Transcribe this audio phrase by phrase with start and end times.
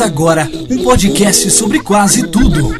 [0.00, 2.74] Começa agora um podcast sobre quase tudo.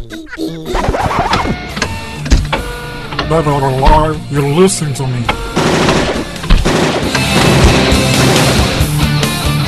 [4.30, 5.22] You're listening to me.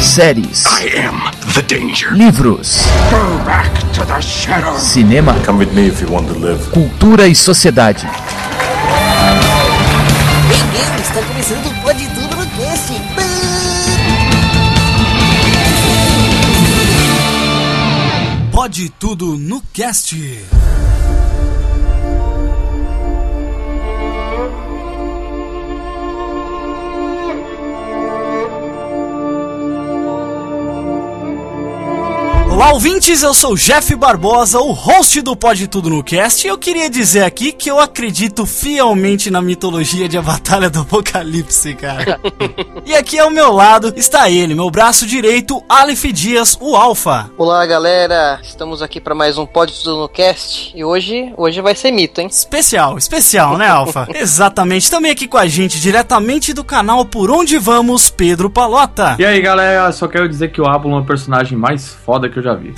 [0.00, 1.20] Séries, I am
[1.52, 2.14] the danger.
[2.14, 4.74] livros, Go back to the shadow.
[4.78, 6.70] cinema, Come with me if you want to live.
[6.70, 8.06] cultura e sociedade.
[10.48, 11.81] Bem-vindo, está começando
[18.72, 20.14] Pode tudo no cast.
[32.62, 36.48] Olá, ouvintes, eu sou o Jeff Barbosa, o host do Pode Tudo no Cast, e
[36.48, 41.74] eu queria dizer aqui que eu acredito fielmente na mitologia de A Batalha do Apocalipse,
[41.74, 42.20] cara.
[42.86, 47.28] e aqui ao meu lado está ele, meu braço direito, Aleph Dias, o Alfa.
[47.36, 51.74] Olá galera, estamos aqui para mais um Pode Tudo no Cast e hoje, hoje vai
[51.74, 52.28] ser mito, hein?
[52.28, 54.06] Especial, especial, né, Alfa?
[54.14, 54.88] Exatamente.
[54.88, 59.16] Também aqui com a gente, diretamente do canal Por Onde Vamos, Pedro Palota.
[59.18, 62.38] E aí, galera, só quero dizer que o Abulo é o personagem mais foda que
[62.38, 62.74] eu já vi.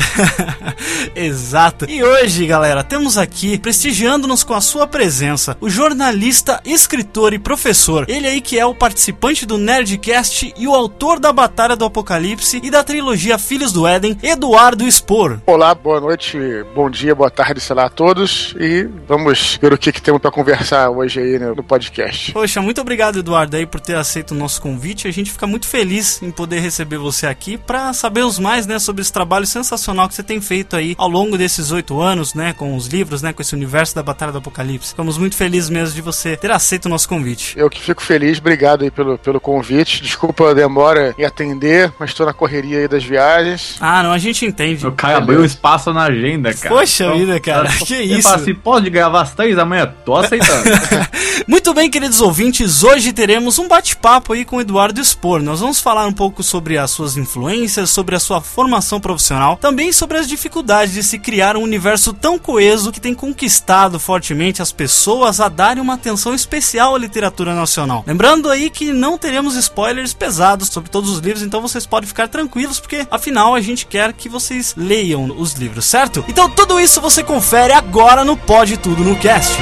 [1.15, 1.87] Exato.
[1.89, 8.05] E hoje, galera, temos aqui, prestigiando-nos com a sua presença, o jornalista, escritor e professor.
[8.09, 12.61] Ele aí que é o participante do Nerdcast e o autor da Batalha do Apocalipse
[12.63, 15.41] e da trilogia Filhos do Éden, Eduardo Spor.
[15.47, 16.39] Olá, boa noite,
[16.75, 18.55] bom dia, boa tarde, sei lá a todos.
[18.59, 22.33] E vamos ver o que, que temos para conversar hoje aí no, no podcast.
[22.33, 25.09] Poxa, muito obrigado, Eduardo, aí por ter aceito o nosso convite.
[25.09, 29.03] A gente fica muito feliz em poder receber você aqui para sabermos mais, né, sobre
[29.03, 29.64] esse trabalho sensacional
[30.09, 33.33] que você tem feito aí ao longo desses oito anos, né, com os livros, né,
[33.33, 34.91] com esse universo da Batalha do Apocalipse.
[34.91, 37.55] Ficamos muito felizes mesmo de você ter aceito o nosso convite.
[37.57, 40.03] Eu que fico feliz, obrigado aí pelo, pelo convite.
[40.03, 43.77] Desculpa a demora em atender, mas estou na correria aí das viagens.
[43.81, 44.87] Ah, não, a gente entende.
[44.87, 46.75] O cara abriu espaço na agenda, cara.
[46.75, 48.23] Poxa vida, cara, que Ele isso?
[48.23, 49.93] fala assim, pode gravar às três da manhã?
[50.05, 50.65] Tô aceitando.
[51.49, 55.43] Muito bem, queridos ouvintes, hoje teremos um bate-papo aí com o Eduardo Spor.
[55.43, 59.93] Nós vamos falar um pouco sobre as suas influências, sobre a sua formação profissional, também
[59.93, 64.71] sobre as dificuldades de se criar um universo tão coeso que tem conquistado fortemente as
[64.71, 68.05] pessoas a darem uma atenção especial à literatura nacional.
[68.07, 72.29] Lembrando aí que não teremos spoilers pesados sobre todos os livros, então vocês podem ficar
[72.29, 76.25] tranquilos, porque afinal a gente quer que vocês leiam os livros, certo?
[76.29, 79.59] Então tudo isso você confere agora no Pode Tudo no Cast.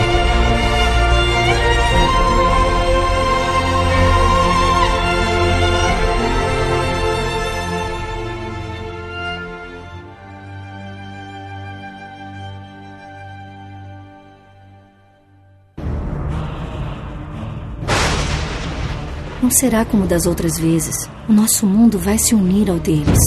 [19.43, 21.11] Não será como das outras vezes.
[21.29, 23.19] O nosso mundo vai se unir ao deles.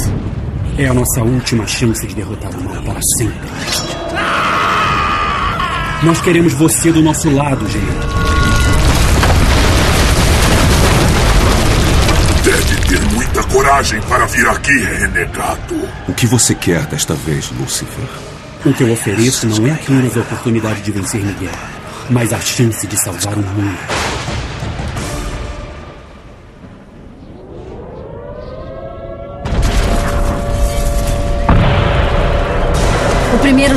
[0.78, 3.50] É a nossa última chance de derrotar o mal para sempre.
[6.04, 7.86] Nós queremos você do nosso lado, gente.
[12.46, 15.76] Deve ter muita coragem para vir aqui, renegado.
[16.08, 18.06] O que você quer desta vez, Lucifer?
[18.66, 21.52] O que eu ofereço não é apenas a oportunidade de vencer Miguel,
[22.10, 24.05] mas a chance de salvar o mundo.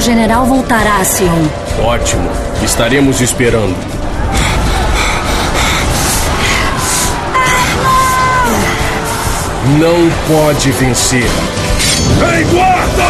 [0.01, 1.47] General voltará a Sion.
[1.83, 2.31] Ótimo.
[2.63, 3.77] Estaremos esperando.
[9.79, 11.29] Não pode vencer.
[12.35, 13.08] Ei, guarda!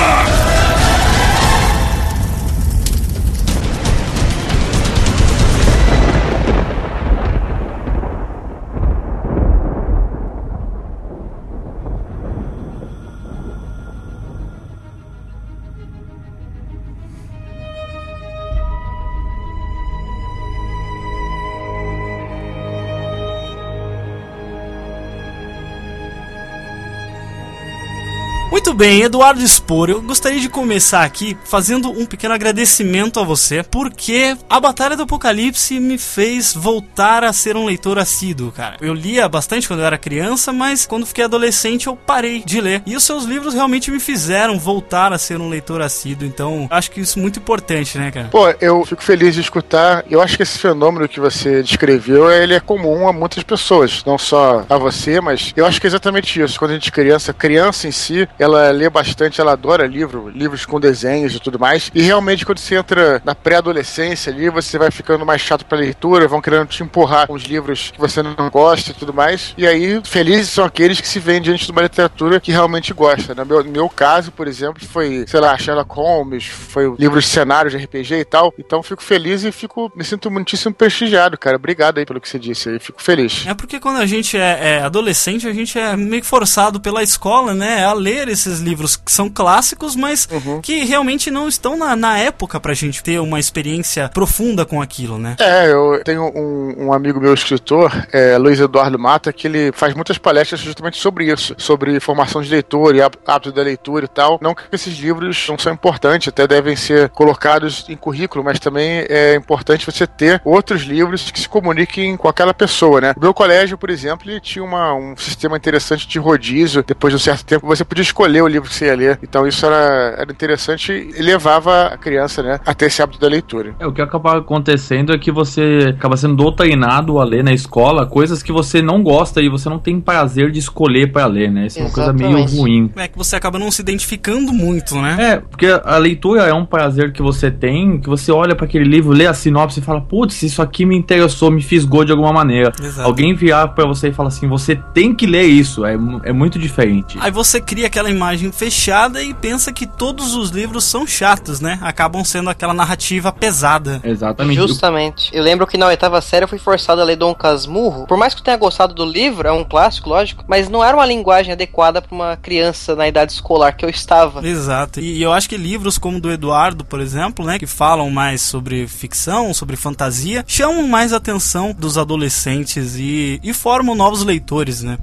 [28.68, 33.62] Muito bem, Eduardo Spor, eu gostaria de começar aqui fazendo um pequeno agradecimento a você,
[33.62, 38.76] porque a Batalha do Apocalipse me fez voltar a ser um leitor assíduo, cara.
[38.82, 42.82] Eu lia bastante quando eu era criança, mas quando fiquei adolescente eu parei de ler.
[42.84, 46.90] E os seus livros realmente me fizeram voltar a ser um leitor assíduo, então acho
[46.90, 48.28] que isso é muito importante, né, cara?
[48.28, 50.04] Pô, eu fico feliz de escutar.
[50.10, 54.18] Eu acho que esse fenômeno que você descreveu, ele é comum a muitas pessoas, não
[54.18, 56.58] só a você, mas eu acho que é exatamente isso.
[56.58, 60.66] Quando a gente é criança, criança em si, ela lê bastante, ela adora livro, livros
[60.66, 61.90] com desenhos e tudo mais.
[61.94, 66.28] E realmente, quando você entra na pré-adolescência ali, você vai ficando mais chato pra leitura,
[66.28, 69.54] vão querendo te empurrar com os livros que você não gosta e tudo mais.
[69.56, 73.34] E aí, felizes são aqueles que se veem diante de uma literatura que realmente gosta.
[73.34, 77.30] No meu, no meu caso, por exemplo, foi, sei lá, Sherlock Holmes, foi livros de
[77.30, 78.52] cenários de RPG e tal.
[78.58, 81.56] Então fico feliz e fico, me sinto muitíssimo prestigiado, cara.
[81.56, 83.46] Obrigado aí pelo que você disse aí, fico feliz.
[83.46, 87.02] É porque quando a gente é, é adolescente, a gente é meio que forçado pela
[87.02, 90.28] escola, né, a ler esses livros que são clássicos, mas
[90.62, 95.18] que realmente não estão na, na época pra gente ter uma experiência profunda com aquilo,
[95.18, 95.36] né?
[95.38, 99.94] É, eu tenho um, um amigo meu escritor, é, Luiz Eduardo Mata, que ele faz
[99.94, 104.08] muitas palestras justamente sobre isso, sobre formação de leitor e há- hábito da leitura e
[104.08, 104.38] tal.
[104.42, 109.04] Não que esses livros não são importantes, até devem ser colocados em currículo, mas também
[109.08, 113.14] é importante você ter outros livros que se comuniquem com aquela pessoa, né?
[113.16, 116.82] O meu colégio, por exemplo, ele tinha uma, um sistema interessante de rodízio.
[116.82, 119.18] Depois de um certo tempo, você podia escolher o livro que você ia ler.
[119.22, 123.28] Então isso era, era interessante e levava a criança, né, a ter esse hábito da
[123.28, 123.74] leitura.
[123.78, 128.06] É, o que acaba acontecendo é que você acaba sendo doutrinado a ler na escola
[128.06, 131.66] coisas que você não gosta e você não tem prazer de escolher pra ler, né?
[131.66, 132.90] Isso é uma coisa meio ruim.
[132.96, 135.16] É que você acaba não se identificando muito, né?
[135.18, 138.84] É, porque a leitura é um prazer que você tem, que você olha pra aquele
[138.84, 142.32] livro, lê a sinopse e fala, putz, isso aqui me interessou, me fisgou de alguma
[142.32, 142.72] maneira.
[142.80, 143.06] Exato.
[143.06, 145.94] Alguém virar pra você e falar assim, você tem que ler isso, é,
[146.24, 147.18] é muito diferente.
[147.20, 151.78] Aí você cria aquela imagem fechada e pensa que todos os livros são chatos, né?
[151.82, 154.00] Acabam sendo aquela narrativa pesada.
[154.04, 154.56] Exatamente.
[154.56, 155.30] Justamente.
[155.32, 158.06] Eu lembro que na oitava série eu fui forçado a ler Dom Casmurro.
[158.06, 160.96] Por mais que eu tenha gostado do livro, é um clássico, lógico, mas não era
[160.96, 164.46] uma linguagem adequada pra uma criança na idade escolar que eu estava.
[164.46, 165.00] Exato.
[165.00, 168.42] E eu acho que livros como o do Eduardo, por exemplo, né, que falam mais
[168.42, 174.82] sobre ficção, sobre fantasia, chamam mais a atenção dos adolescentes e, e formam novos leitores,
[174.82, 174.98] né?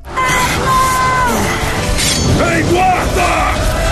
[2.38, 3.85] Ei, guarda!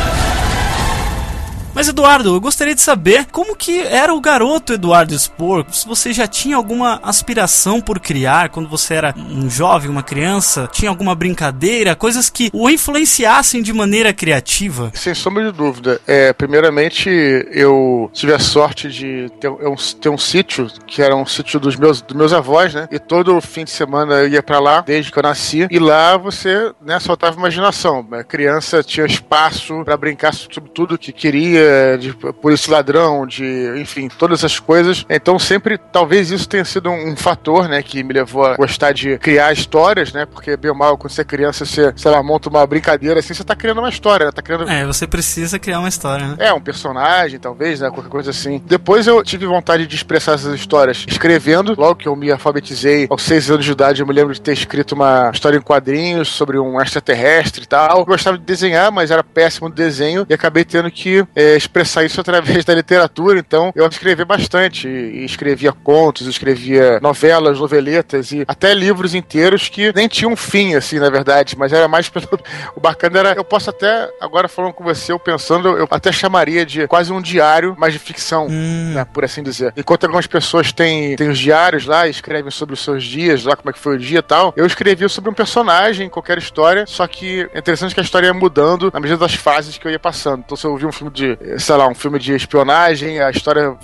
[1.84, 5.66] Mas Eduardo, eu gostaria de saber como que era o garoto Eduardo Spor.
[5.70, 10.70] Se você já tinha alguma aspiração por criar quando você era um jovem, uma criança,
[10.72, 14.94] tinha alguma brincadeira, coisas que o influenciassem de maneira criativa.
[14.96, 16.00] Sem sombra de dúvida.
[16.08, 17.10] É, primeiramente,
[17.52, 21.76] eu tive a sorte de ter, um, ter um sítio, que era um sítio dos
[21.76, 22.88] meus, dos meus avós, né?
[22.94, 25.68] E todo fim de semana eu ia pra lá, desde que eu nasci.
[25.70, 28.08] E lá você, né, soltava imaginação.
[28.14, 34.08] A criança tinha espaço pra brincar sobre tudo que queria, de polícia ladrão, de, enfim,
[34.08, 35.06] todas essas coisas.
[35.10, 38.92] Então sempre, talvez isso tenha sido um, um fator, né, que me levou a gostar
[38.92, 40.26] de criar histórias, né?
[40.26, 43.34] Porque, bem ou mal, quando você é criança, você, sei lá, monta uma brincadeira assim,
[43.34, 44.32] você tá criando uma história, né?
[44.32, 46.36] Tá criando É, você precisa criar uma história, né?
[46.40, 47.90] é, um personagem, talvez, né?
[47.90, 48.62] Qualquer coisa assim.
[48.66, 51.76] Depois eu tive vontade de expressar essas histórias escrevendo.
[51.78, 54.54] Logo que eu me alfabetizei, aos seis anos de idade, eu me lembro de ter
[54.54, 58.00] escrito uma história em quadrinhos sobre um extraterrestre e tal.
[58.00, 62.04] Eu gostava de desenhar, mas era péssimo no desenho e acabei tendo que é, expressar
[62.04, 63.40] isso através da literatura.
[63.40, 64.88] Então eu escrevi bastante.
[64.88, 71.00] E, escrevia contos, escrevia novelas, noveletas e até livros inteiros que nem tinham fim, assim,
[71.00, 71.56] na verdade.
[71.58, 72.28] Mas era mais pelo.
[72.76, 73.34] O bacana era.
[73.34, 77.22] Eu posso até, agora falando com você, eu pensando, eu até chamaria de quase um
[77.22, 79.74] diário, mas de ficção, né, por assim dizer.
[79.76, 83.70] Enquanto algumas pessoas têm, têm os diários lá, escrevem sobre os seus dias, lá como
[83.70, 87.08] é que foi o dia e tal, eu escrevia sobre um personagem, qualquer história, só
[87.08, 90.00] que é interessante que a história ia mudando na medida das fases que eu ia
[90.00, 90.44] passando.
[90.46, 93.76] Então, se eu ouvir um filme de, sei lá, um filme de espionagem, a história.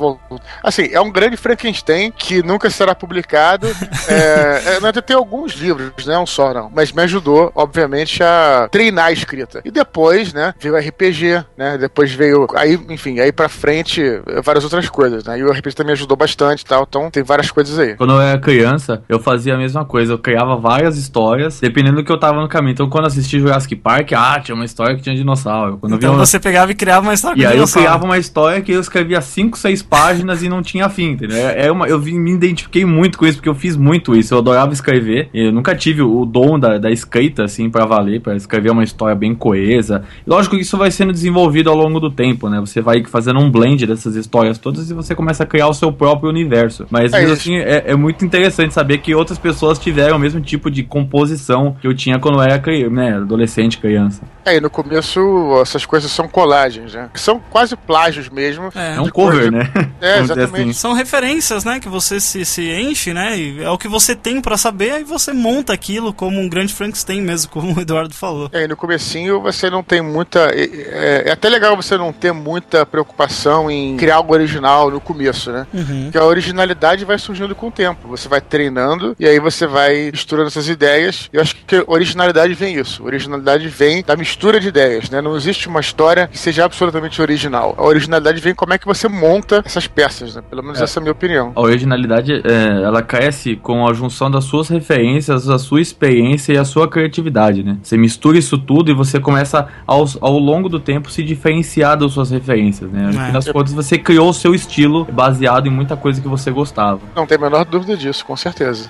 [0.64, 3.68] Assim, é um grande Frankenstein que nunca será publicado.
[4.08, 6.18] é, é, tem alguns livros, né?
[6.18, 6.72] Um só, não.
[6.74, 9.62] Mas me ajudou, obviamente, a treinar a escrita.
[9.64, 11.78] E depois, né, veio o RPG, né?
[11.78, 12.48] Depois veio.
[12.56, 14.02] Aí, enfim, aí pra frente,
[14.44, 15.40] várias outras coisas, né?
[15.40, 16.86] E o RPG também ajudou bastante e tal.
[16.88, 17.96] Então tem várias coisas aí.
[17.96, 20.14] Quando eu era criança, eu fazia a mesma coisa.
[20.14, 22.74] Eu criava várias histórias, dependendo do que eu tava no caminho.
[22.74, 25.78] Então, quando assisti Jurassic Park, ah, tinha uma história que tinha dinossauro.
[25.78, 26.26] Quando eu Então vi uma...
[26.26, 29.22] você pegava e criava uma história E aí eu criava uma história que eu escrevia
[29.22, 31.38] 5, 6 páginas e não tinha fim, entendeu?
[31.38, 34.34] É é uma, eu me identifiquei muito com isso, porque eu fiz muito isso.
[34.34, 35.30] Eu adorava escrever.
[35.34, 39.16] Eu nunca tive o dom da, da escrita, assim, pra valer, pra escrever uma história
[39.16, 40.04] bem coesa.
[40.26, 42.60] Lógico que isso vai sendo desenvolvido ao longo do tempo, né?
[42.60, 45.92] Você vai fazendo um blend dessas histórias todas e você começa a criar o seu
[45.92, 46.86] próprio universo.
[46.90, 50.72] Mas É assim, é, é muito interessante saber que outras pessoas tiveram o mesmo tipo
[50.72, 54.24] de composição que eu tinha quando eu era né, adolescente, criança.
[54.46, 55.20] É, e no começo
[55.62, 57.10] essas coisas são colagens, né?
[57.14, 58.70] São são quase plágios mesmo.
[58.76, 59.92] É, É um de cover, coisa- né?
[60.02, 60.74] É, exatamente.
[60.76, 64.42] São referências, né, que você se, se enche, né, e é o que você tem
[64.42, 68.50] pra saber, aí você monta aquilo como um grande Frankenstein mesmo, como o Eduardo falou.
[68.54, 70.40] É, e no comecinho você não tem muita.
[70.54, 75.00] É, é- é até legal você não ter muita preocupação em criar algo original no
[75.00, 75.66] começo, né?
[75.74, 76.04] Uhum.
[76.04, 78.08] Porque a originalidade vai surgindo com o tempo.
[78.10, 81.30] Você vai treinando e aí você vai misturando essas ideias.
[81.34, 83.04] E eu acho que originalidade vem isso.
[83.04, 85.22] Originalidade vem da mistura de ideias, né?
[85.22, 87.29] Não existe uma história que seja absolutamente original.
[87.78, 90.42] A originalidade vem como é que você monta essas peças, né?
[90.50, 90.84] Pelo menos É.
[90.84, 91.52] essa é a minha opinião.
[91.56, 96.58] A originalidade, é, ela cresce com a junção das suas referências, a sua experiência e
[96.58, 97.78] a sua criatividade, né?
[97.84, 102.12] Você mistura isso tudo e você começa, aos- ao, longo do tempo, se diferenciar das
[102.14, 103.10] suas referências, né?
[103.14, 103.26] No É.
[103.28, 107.00] fim das contas, você criou o seu estilo baseado em muita coisa que você gostava.
[107.16, 108.90] Não tem a menor dúvida disso, com certeza.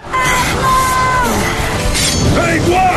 [2.67, 2.88] Guarda!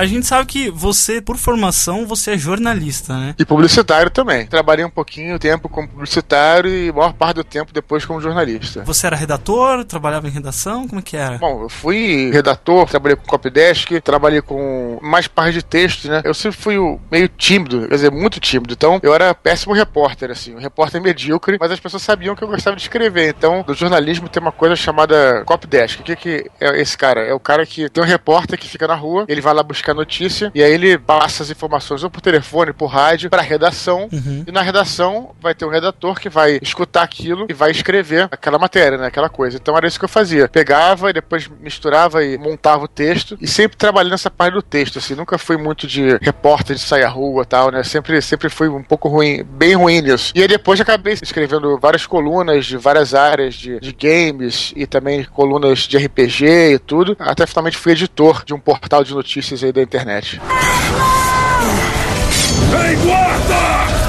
[0.00, 3.34] A gente sabe que você, por formação, você é jornalista, né?
[3.38, 4.46] E publicitário também.
[4.46, 8.82] Trabalhei um pouquinho tempo como publicitário e a maior parte do tempo depois como jornalista.
[8.84, 11.36] Você era redator, trabalhava em redação, como é que era?
[11.36, 16.22] Bom, eu fui redator, trabalhei com copydesk, trabalhei com mais parte de texto, né?
[16.24, 16.76] Eu sempre fui
[17.12, 18.72] meio tímido, quer dizer, muito tímido.
[18.72, 22.48] Então, eu era péssimo repórter, assim, um repórter medíocre, mas as pessoas sabiam que eu
[22.48, 23.34] gostava de escrever.
[23.36, 26.00] Então, no jornalismo tem uma coisa chamada copydesk.
[26.00, 27.20] O que, que é esse cara?
[27.20, 29.89] É o cara que tem um repórter que fica na rua, ele vai lá buscar
[29.94, 34.08] notícia e aí ele passa as informações ou por telefone, por rádio, pra redação.
[34.12, 34.44] Uhum.
[34.46, 38.58] E na redação vai ter um redator que vai escutar aquilo e vai escrever aquela
[38.58, 39.06] matéria, né?
[39.06, 39.56] Aquela coisa.
[39.56, 40.48] Então era isso que eu fazia.
[40.48, 43.36] Pegava e depois misturava e montava o texto.
[43.40, 45.14] E sempre trabalhei nessa parte do texto, assim.
[45.14, 47.82] Nunca fui muito de repórter de sair à rua e tal, né?
[47.82, 50.32] Sempre, sempre fui um pouco ruim, bem ruim nisso.
[50.34, 55.24] E aí depois acabei escrevendo várias colunas de várias áreas de, de games e também
[55.24, 57.16] colunas de RPG e tudo.
[57.18, 60.38] Até finalmente fui editor de um portal de notícias aí da internet.
[62.84, 63.99] Ei, guarda!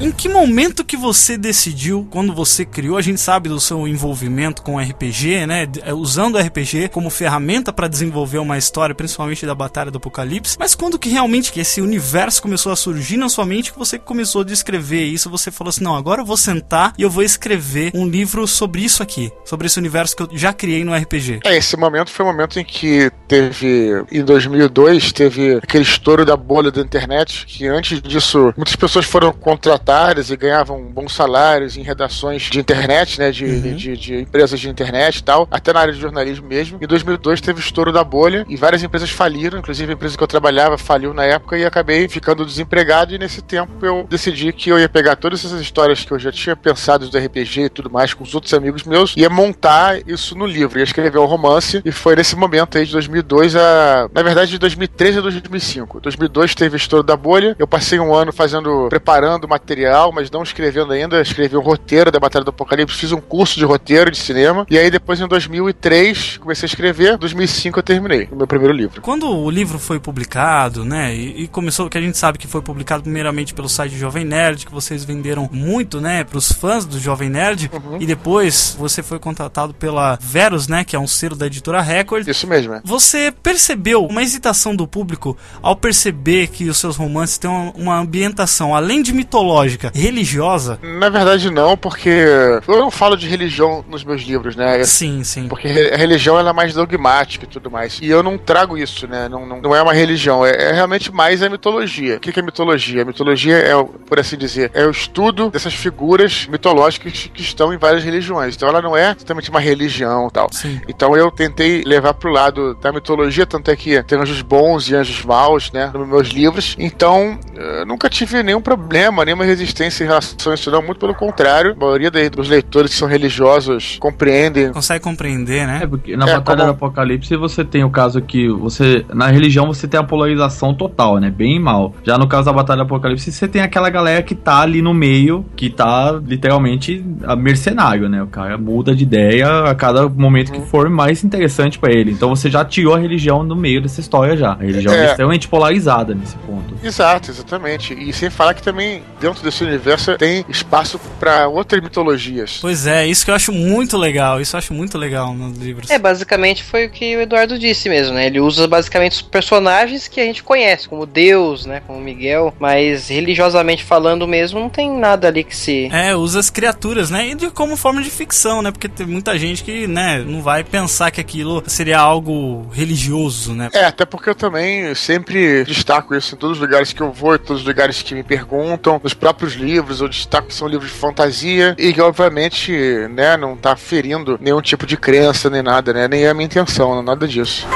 [0.00, 4.62] Em que momento que você decidiu, quando você criou, a gente sabe do seu envolvimento
[4.62, 5.68] com RPG, né?
[5.82, 10.56] é, Usando RPG como ferramenta para desenvolver uma história, principalmente da Batalha do Apocalipse.
[10.58, 13.98] Mas quando que realmente que esse universo começou a surgir na sua mente, que você
[13.98, 17.22] começou a descrever isso, você falou assim: não, agora eu vou sentar e eu vou
[17.22, 21.40] escrever um livro sobre isso aqui, sobre esse universo que eu já criei no RPG.
[21.44, 26.38] É, esse momento foi o momento em que teve, em 2002, teve aquele estouro da
[26.38, 29.89] bolha da internet, que antes disso, muitas pessoas foram contratadas
[30.30, 35.16] e ganhavam bons salários em redações de internet, né, de, de, de empresas de internet
[35.16, 36.78] e tal, até na área de jornalismo mesmo.
[36.80, 40.22] Em 2002 teve o estouro da bolha e várias empresas faliram, inclusive a empresa que
[40.22, 43.12] eu trabalhava faliu na época e acabei ficando desempregado.
[43.12, 46.30] E nesse tempo eu decidi que eu ia pegar todas essas histórias que eu já
[46.30, 50.36] tinha pensado do RPG e tudo mais com os outros amigos meus, ia montar isso
[50.36, 51.82] no livro, ia escrever um romance.
[51.84, 56.00] E foi nesse momento aí de 2002 a, na verdade de 2013 a 2005.
[56.00, 59.79] 2002 teve o estouro da bolha, eu passei um ano fazendo, preparando material,
[60.12, 63.64] mas não escrevendo ainda, escrevi um roteiro da Batalha do Apocalipse, fiz um curso de
[63.64, 68.28] roteiro de cinema e aí depois em 2003 comecei a escrever, em 2005 eu terminei
[68.30, 69.00] o meu primeiro livro.
[69.00, 72.62] Quando o livro foi publicado, né, e, e começou, que a gente sabe que foi
[72.62, 77.28] publicado primeiramente pelo site Jovem Nerd, que vocês venderam muito, né, pros fãs do Jovem
[77.28, 81.80] Nerd, e depois você foi contratado pela Verus, né, que é um selo da editora
[81.80, 82.26] Record.
[82.26, 82.80] Isso mesmo, é.
[82.84, 87.98] Você percebeu uma hesitação do público ao perceber que os seus romances têm uma, uma
[87.98, 90.78] ambientação, além de mitológica, religiosa?
[90.82, 94.82] Na verdade não, porque eu não falo de religião nos meus livros, né?
[94.84, 95.48] Sim, sim.
[95.48, 97.98] Porque a religião ela é mais dogmática e tudo mais.
[98.00, 99.28] E eu não trago isso, né?
[99.28, 102.16] Não, não, não é uma religião, é, é realmente mais a mitologia.
[102.16, 103.02] O que, é mitologia?
[103.02, 103.72] A mitologia é,
[104.06, 108.56] por assim dizer, é o estudo dessas figuras mitológicas que estão em várias religiões.
[108.56, 110.48] Então ela não é exatamente uma religião e tal.
[110.52, 110.80] Sim.
[110.88, 114.94] Então eu tentei levar pro lado da mitologia, tanto é que tem anjos bons e
[114.94, 115.90] anjos maus, né?
[115.94, 116.76] Nos meus livros.
[116.78, 120.82] Então, eu nunca tive nenhum problema, nenhuma resistência em relação a isso, não.
[120.82, 121.72] Muito pelo contrário.
[121.72, 124.72] A maioria dos leitores que são religiosos compreendem.
[124.72, 125.80] Consegue compreender, né?
[125.82, 129.04] É, porque na É, Batalha como- do Apocalipse você tem o caso que você.
[129.12, 131.30] Na religião você tem a polarização total, né?
[131.30, 131.94] Bem e mal.
[132.04, 134.92] Já no caso da Batalha do Apocalipse, você tem aquela galera que tá ali no
[134.94, 138.22] meio, que tá literalmente a mercenário, né?
[138.22, 142.10] O cara muda de ideia a cada momento que for mais interessante pra ele.
[142.12, 144.52] Então você já tirou a religião no meio dessa história já.
[144.52, 145.10] A religião é, É.
[145.10, 146.74] extremamente polarizada nesse ponto.
[146.82, 147.94] Exato, exatamente.
[147.94, 152.58] E sem falar que também dentro desse universo tem espaço para outras mitologias.
[152.60, 155.90] Pois é, isso que eu acho muito legal, isso eu acho muito legal nos livros.
[155.90, 158.26] É, basicamente foi o que o Eduardo disse mesmo, né?
[158.26, 161.82] Ele usa basicamente os personagens que a gente conhece, como Deus, né?
[161.86, 165.88] Como Miguel, mas religiosamente falando mesmo, não tem nada ali que se.
[165.92, 167.28] É, usa as criaturas, né?
[167.28, 168.70] E de, como forma de ficção, né?
[168.70, 173.68] Porque tem muita gente que, né, não vai pensar que aquilo seria algo religioso, né?
[173.72, 177.34] É, até porque eu também sempre destaco isso em todos os lugares que eu vou,
[177.34, 180.90] em todos os lugares que me perguntam, nos próprios livros, eu destaco que são livros
[180.90, 182.72] de fantasia e que, obviamente,
[183.10, 186.08] né, não tá ferindo nenhum tipo de crença nem nada, né?
[186.08, 187.66] Nem é a minha intenção, nada disso.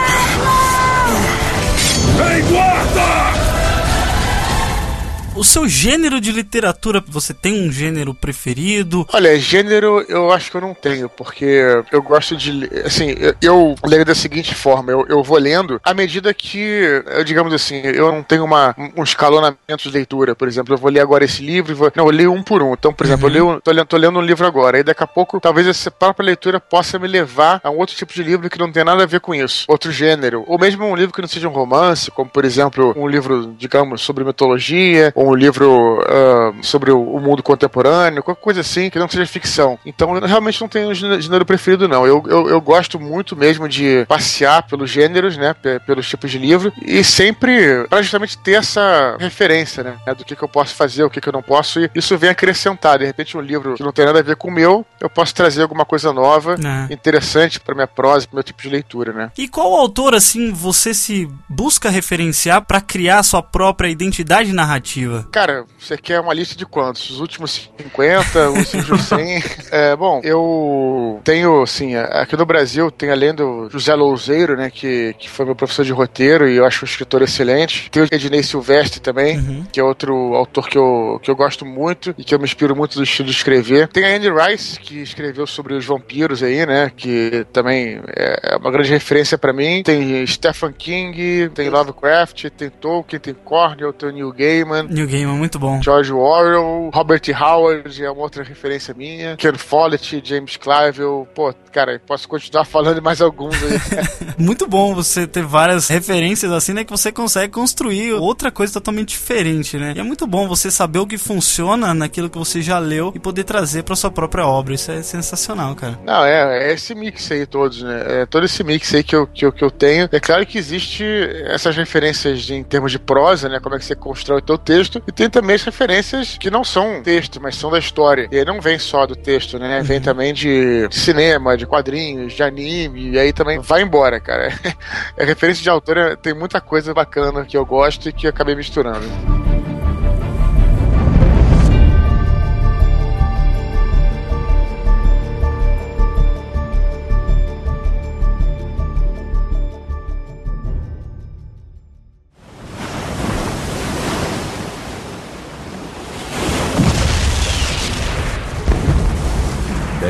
[5.44, 9.06] O seu gênero de literatura, você tem um gênero preferido?
[9.12, 11.44] Olha, gênero eu acho que eu não tenho, porque
[11.92, 12.66] eu gosto de.
[12.82, 16.80] Assim, eu, eu leio da seguinte forma: eu, eu vou lendo à medida que,
[17.26, 20.34] digamos assim, eu não tenho uma, um escalonamento de leitura.
[20.34, 21.92] Por exemplo, eu vou ler agora esse livro e vou.
[21.94, 22.72] Não, eu leio um por um.
[22.72, 25.06] Então, por exemplo, eu leio, tô, lendo, tô lendo um livro agora, aí daqui a
[25.06, 28.58] pouco, talvez essa própria leitura possa me levar a um outro tipo de livro que
[28.58, 29.66] não tem nada a ver com isso.
[29.68, 30.42] Outro gênero.
[30.46, 34.00] Ou mesmo um livro que não seja um romance, como por exemplo, um livro, digamos,
[34.00, 39.08] sobre mitologia, ou um livro uh, sobre o, mundo contemporâneo, qualquer coisa assim, que não
[39.08, 39.78] seja ficção.
[39.84, 42.06] Então eu realmente não tenho um gênero preferido, não.
[42.06, 45.54] Eu, eu, eu gosto muito mesmo de passear pelos gêneros, né?
[45.86, 50.14] Pelos tipos de livro, e sempre para justamente ter essa referência, né?
[50.14, 52.30] Do que, que eu posso fazer, o que, que eu não posso, e isso vem
[52.30, 52.98] acrescentar.
[52.98, 55.34] De repente, um livro que não tem nada a ver com o meu, eu posso
[55.34, 56.92] trazer alguma coisa nova, é.
[56.92, 59.30] interessante para minha prosa, para meu tipo de leitura, né?
[59.36, 65.13] E qual autor, assim, você se busca referenciar para criar sua própria identidade narrativa?
[65.30, 67.10] Cara, você quer uma lista de quantos?
[67.10, 69.42] Os últimos 50, os últimos 100?
[69.70, 75.14] é, bom, eu tenho, assim, aqui no Brasil tem além do José Louzeiro, né, que,
[75.18, 77.90] que foi meu professor de roteiro e eu acho um escritor excelente.
[77.90, 79.66] Tem o Ednei Silvestre também, uhum.
[79.70, 82.74] que é outro autor que eu, que eu gosto muito e que eu me inspiro
[82.74, 83.88] muito do estilo de escrever.
[83.88, 88.70] Tem a Anne Rice, que escreveu sobre os vampiros aí, né, que também é uma
[88.70, 89.82] grande referência para mim.
[89.82, 94.84] Tem Stephen King, tem Lovecraft, tem Tolkien, tem Cornell, tem Neil Gaiman.
[94.84, 95.80] Neil Gaiman, muito bom.
[95.82, 99.36] George Orwell, Robert Howard é uma outra referência minha.
[99.36, 101.02] Ken Follett, James Clive,
[101.34, 104.34] pô, cara, posso continuar falando mais alguns aí.
[104.38, 109.10] muito bom você ter várias referências assim, né, que você consegue construir outra coisa totalmente
[109.10, 109.94] diferente, né?
[109.96, 113.18] E é muito bom você saber o que funciona naquilo que você já leu e
[113.18, 114.74] poder trazer para sua própria obra.
[114.74, 115.98] Isso é sensacional, cara.
[116.04, 118.22] Não, é, é esse mix aí todos, né?
[118.22, 120.08] É todo esse mix aí que eu, que eu, que eu tenho.
[120.10, 121.04] É claro que existe
[121.46, 123.60] essas referências de, em termos de prosa, né?
[123.60, 126.64] Como é que você constrói o teu texto, e tem também as referências que não
[126.64, 128.28] são texto, mas são da história.
[128.30, 129.82] E aí não vem só do texto, né?
[129.82, 130.02] Vem uhum.
[130.02, 134.52] também de cinema, de quadrinhos, de anime, e aí também vai embora, cara.
[135.16, 138.54] É referência de autor, tem muita coisa bacana que eu gosto e que eu acabei
[138.54, 139.06] misturando.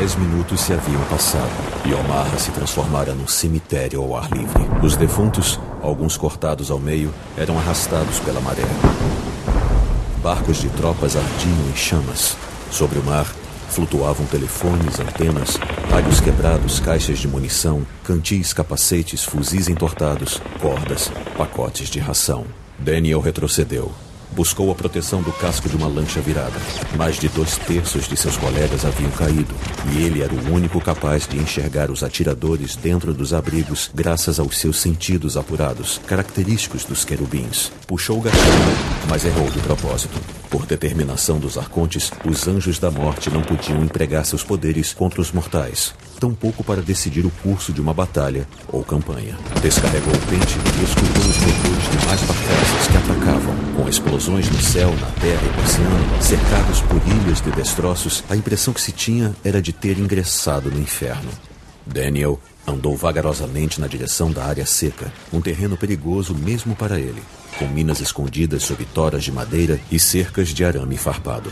[0.05, 1.49] Dez minutos se haviam passado
[1.83, 4.63] e Omaha se transformara num cemitério ao ar livre.
[4.83, 8.67] Os defuntos, alguns cortados ao meio, eram arrastados pela maré.
[10.21, 12.37] Barcos de tropas ardiam em chamas.
[12.69, 13.25] Sobre o mar,
[13.69, 15.57] flutuavam telefones, antenas,
[15.89, 22.45] raios quebrados, caixas de munição, cantis, capacetes, fuzis entortados, cordas, pacotes de ração.
[22.77, 23.91] Daniel retrocedeu.
[24.35, 26.59] Buscou a proteção do casco de uma lancha virada.
[26.97, 29.55] Mais de dois terços de seus colegas haviam caído,
[29.93, 34.57] e ele era o único capaz de enxergar os atiradores dentro dos abrigos graças aos
[34.57, 37.71] seus sentidos apurados, característicos dos querubins.
[37.87, 38.43] Puxou o gatilho,
[39.09, 40.19] mas errou de propósito.
[40.49, 45.31] Por determinação dos arcontes, os anjos da morte não podiam empregar seus poderes contra os
[45.31, 49.37] mortais tampouco para decidir o curso de uma batalha ou campanha.
[49.61, 53.55] Descarregou o pente e escutou os motores de mais barcazes que atacavam.
[53.75, 58.35] Com explosões no céu, na terra e no oceano, cercados por ilhas de destroços, a
[58.35, 61.29] impressão que se tinha era de ter ingressado no inferno.
[61.85, 67.21] Daniel andou vagarosamente na direção da área seca, um terreno perigoso mesmo para ele,
[67.59, 71.51] com minas escondidas sob toras de madeira e cercas de arame farpado.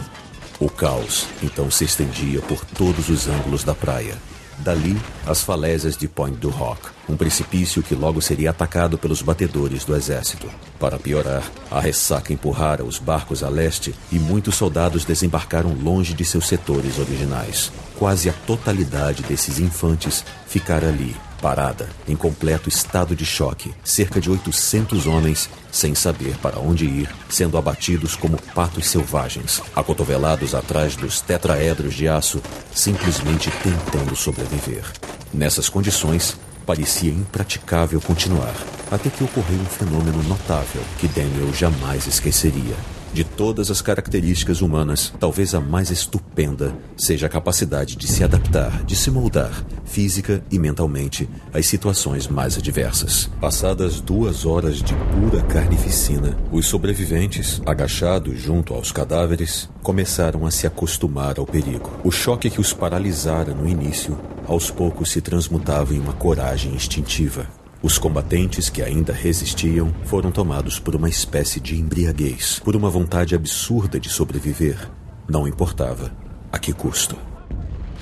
[0.59, 4.17] O caos então se estendia por todos os ângulos da praia,
[4.63, 4.97] Dali,
[5.27, 9.95] as falésias de Point du Rock, um precipício que logo seria atacado pelos batedores do
[9.95, 10.49] exército.
[10.79, 16.23] Para piorar, a ressaca empurrara os barcos a leste e muitos soldados desembarcaram longe de
[16.23, 17.71] seus setores originais.
[17.97, 24.31] Quase a totalidade desses infantes ficara ali, parada, em completo estado de choque, cerca de
[24.31, 31.19] 800 homens sem saber para onde ir, sendo abatidos como patos selvagens, acotovelados atrás dos
[31.19, 32.41] tetraedros de aço,
[32.73, 34.85] simplesmente tentando sobreviver.
[35.33, 38.55] Nessas condições, parecia impraticável continuar,
[38.89, 42.92] até que ocorreu um fenômeno notável que Daniel jamais esqueceria.
[43.13, 48.83] De todas as características humanas, talvez a mais estupenda seja a capacidade de se adaptar,
[48.85, 53.29] de se moldar, física e mentalmente, às situações mais adversas.
[53.39, 60.65] Passadas duas horas de pura carnificina, os sobreviventes, agachados junto aos cadáveres, começaram a se
[60.65, 61.91] acostumar ao perigo.
[62.03, 67.47] O choque que os paralisara no início, aos poucos se transmutava em uma coragem instintiva.
[67.83, 73.35] Os combatentes que ainda resistiam foram tomados por uma espécie de embriaguez, por uma vontade
[73.35, 74.89] absurda de sobreviver.
[75.27, 76.09] Não importava
[76.49, 77.17] a que custo.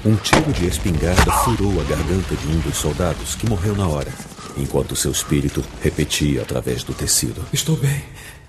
[0.06, 4.13] Um tiro de espingarda furou a garganta de um dos soldados, que morreu na hora,
[4.56, 7.44] enquanto seu espírito repetia através do tecido.
[7.52, 8.04] Estou bem,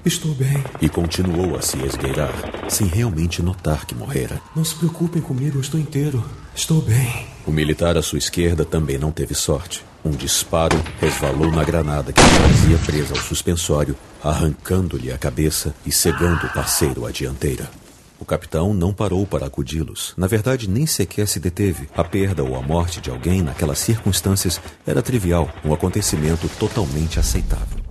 [0.05, 0.63] estou bem.
[0.83, 2.35] E continuou a se esgueirar,
[2.69, 4.39] sem realmente notar que morrera.
[4.55, 6.23] Não se preocupem comigo, eu estou inteiro.
[6.55, 7.27] Estou bem.
[7.47, 9.83] O militar à sua esquerda também não teve sorte.
[10.05, 16.45] Um disparo resvalou na granada que trazia presa ao suspensório, arrancando-lhe a cabeça e cegando
[16.47, 17.71] o parceiro à dianteira.
[18.19, 20.13] O capitão não parou para acudi-los.
[20.17, 21.89] Na verdade, nem sequer se deteve.
[21.97, 27.82] A perda ou a morte de alguém naquelas circunstâncias era trivial, um acontecimento totalmente aceitável.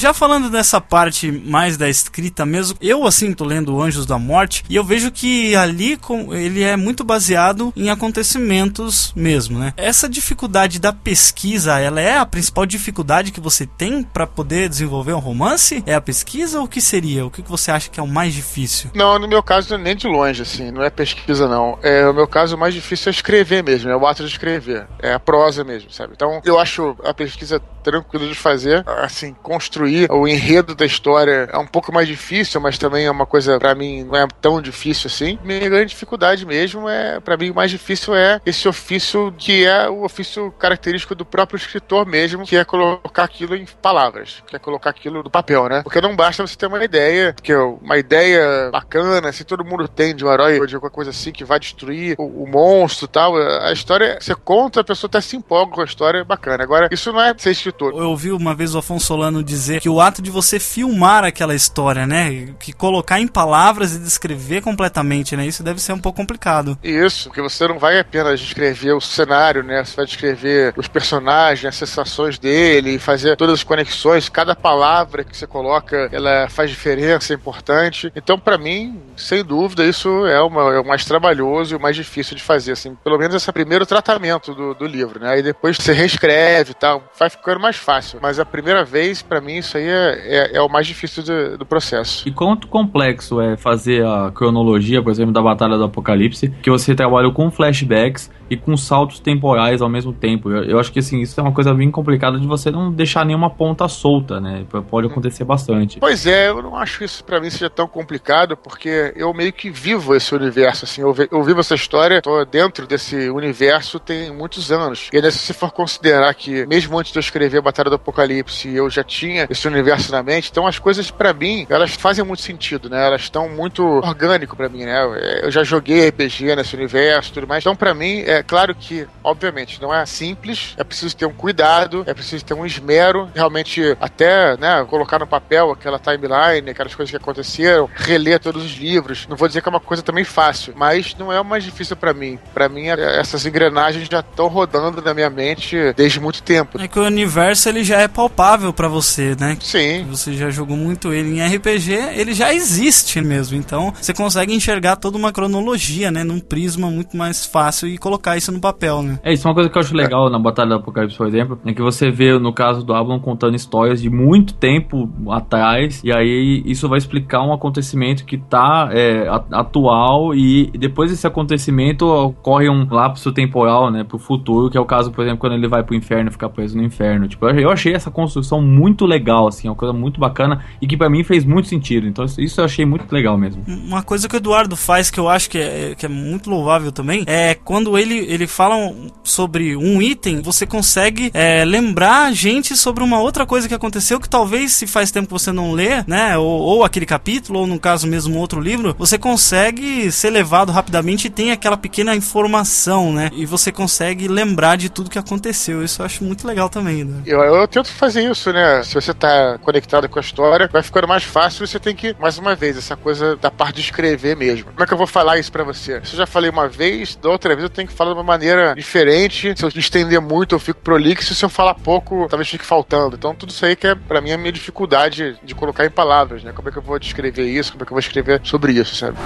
[0.00, 4.64] Já falando dessa parte mais da escrita mesmo, eu assim tô lendo Anjos da Morte
[4.66, 6.00] e eu vejo que ali
[6.32, 9.74] ele é muito baseado em acontecimentos mesmo, né?
[9.76, 15.12] Essa dificuldade da pesquisa, ela é a principal dificuldade que você tem para poder desenvolver
[15.12, 15.84] um romance?
[15.84, 17.26] É a pesquisa ou o que seria?
[17.26, 18.90] O que você acha que é o mais difícil?
[18.94, 21.78] Não, no meu caso nem de longe assim, não é pesquisa não.
[21.82, 24.86] É o meu caso o mais difícil é escrever mesmo, é o ato de escrever,
[24.98, 26.14] é a prosa mesmo, sabe?
[26.16, 31.58] Então eu acho a pesquisa tranquila de fazer, assim construir o enredo da história é
[31.58, 35.08] um pouco mais difícil, mas também é uma coisa, para mim, não é tão difícil
[35.08, 35.38] assim.
[35.44, 39.88] Minha grande dificuldade mesmo é, para mim, o mais difícil é esse ofício que é
[39.88, 44.58] o ofício característico do próprio escritor mesmo, que é colocar aquilo em palavras, que é
[44.58, 45.82] colocar aquilo no papel, né?
[45.82, 50.14] Porque não basta você ter uma ideia, porque uma ideia bacana, se todo mundo tem
[50.14, 53.08] de um herói ou de alguma coisa assim que vai destruir o, o monstro e
[53.08, 56.62] tal, a história, você conta, a pessoa até se empolga com a história, bacana.
[56.62, 57.92] Agora, isso não é ser escritor.
[57.92, 61.54] Eu ouvi uma vez o Afonso Solano dizer que o ato de você filmar aquela
[61.54, 62.48] história, né?
[62.58, 65.46] Que colocar em palavras e descrever completamente, né?
[65.46, 66.78] Isso deve ser um pouco complicado.
[66.84, 69.82] Isso, porque você não vai apenas descrever o cenário, né?
[69.82, 74.28] Você vai descrever os personagens, as sensações dele, fazer todas as conexões.
[74.28, 78.12] Cada palavra que você coloca, ela faz diferença, é importante.
[78.14, 81.96] Então, para mim, sem dúvida, isso é, uma, é o mais trabalhoso e o mais
[81.96, 82.94] difícil de fazer, assim.
[83.02, 85.30] Pelo menos esse primeiro tratamento do, do livro, né?
[85.30, 88.18] Aí depois você reescreve e tal, vai ficando mais fácil.
[88.20, 91.58] Mas a primeira vez, para mim, isso aí é, é, é o mais difícil do,
[91.58, 92.28] do, processo.
[92.28, 96.94] E quanto complexo é fazer a cronologia, por exemplo, da Batalha do Apocalipse, que você
[96.94, 100.50] trabalha com flashbacks e com saltos temporais ao mesmo tempo.
[100.50, 103.24] Eu, eu, acho que assim, isso é uma coisa bem complicada de você não deixar
[103.24, 104.64] nenhuma ponta solta, né?
[104.90, 106.00] Pode acontecer bastante.
[106.00, 109.70] Pois é, eu não acho isso para mim seja tão complicado, porque eu meio que
[109.70, 114.72] vivo esse universo, assim, eu, eu vivo essa história, tô dentro desse universo tem muitos
[114.72, 115.08] anos.
[115.12, 117.96] E ainda se você for considerar que, mesmo antes de eu escrever a Batalha do
[117.96, 122.24] Apocalipse, eu já tinha esse universo na mente, então as coisas para mim, elas fazem
[122.24, 123.06] muito sentido, né?
[123.06, 125.40] Elas estão muito orgânico para mim, né?
[125.42, 127.62] Eu já joguei RPG nesse universo, tudo mais.
[127.62, 132.04] Então para mim é claro que, obviamente, não é simples, é preciso ter um cuidado,
[132.06, 137.10] é preciso ter um esmero, realmente até, né, colocar no papel aquela timeline, aquelas coisas
[137.10, 139.26] que aconteceram, reler todos os livros.
[139.28, 141.96] Não vou dizer que é uma coisa também fácil, mas não é o mais difícil
[141.96, 142.38] para mim.
[142.52, 146.80] Para mim, é, essas engrenagens já estão rodando na minha mente desde muito tempo.
[146.80, 149.56] É que o universo ele já é palpável para você, né?
[149.60, 150.04] Sim.
[150.10, 153.56] Você já jogou muito ele em RPG, ele já existe mesmo.
[153.56, 158.29] Então, você consegue enxergar toda uma cronologia, né, num prisma muito mais fácil e colocar
[158.36, 159.18] isso no papel, né?
[159.22, 161.58] É, isso é uma coisa que eu acho legal na Batalha do Apocalipse, por exemplo,
[161.64, 166.12] é que você vê, no caso do Ablon, contando histórias de muito tempo atrás, e
[166.12, 172.68] aí isso vai explicar um acontecimento que tá é, atual, e depois desse acontecimento ocorre
[172.68, 175.82] um lapso temporal, né, pro futuro, que é o caso, por exemplo, quando ele vai
[175.82, 177.28] pro inferno, ficar preso no inferno.
[177.28, 180.96] Tipo, eu achei essa construção muito legal, assim, é uma coisa muito bacana, e que
[180.96, 182.06] para mim fez muito sentido.
[182.06, 183.62] Então, isso eu achei muito legal mesmo.
[183.66, 186.92] Uma coisa que o Eduardo faz que eu acho que é, que é muito louvável
[186.92, 188.76] também é quando ele, ele fala
[189.22, 194.20] sobre um item, você consegue é, lembrar a gente sobre uma outra coisa que aconteceu
[194.20, 196.36] que talvez se faz tempo que você não lê, né?
[196.38, 201.26] Ou, ou aquele capítulo, ou no caso mesmo outro livro, você consegue ser levado rapidamente
[201.26, 203.30] e tem aquela pequena informação, né?
[203.32, 205.82] E você consegue lembrar de tudo que aconteceu.
[205.84, 207.22] Isso eu acho muito legal também, né?
[207.26, 208.82] Eu, eu tento fazer isso, né?
[208.82, 211.66] Se você tá conectado com a história, vai ficando mais fácil.
[211.66, 214.66] Você tem que, mais uma vez, essa coisa da parte de escrever mesmo.
[214.66, 216.00] Como é que eu vou falar isso para você?
[216.04, 218.24] Se eu já falei uma vez, da outra vez eu tenho que falo de uma
[218.24, 219.52] maneira diferente.
[219.54, 221.34] Se eu estender muito, eu fico prolixo.
[221.34, 223.16] Se eu falar pouco, talvez fique faltando.
[223.16, 226.42] Então, tudo isso aí que é, pra mim, a minha dificuldade de colocar em palavras,
[226.42, 226.50] né?
[226.52, 227.72] Como é que eu vou descrever isso?
[227.72, 229.18] Como é que eu vou escrever sobre isso, sabe?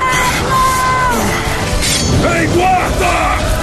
[2.42, 3.53] Em guarda!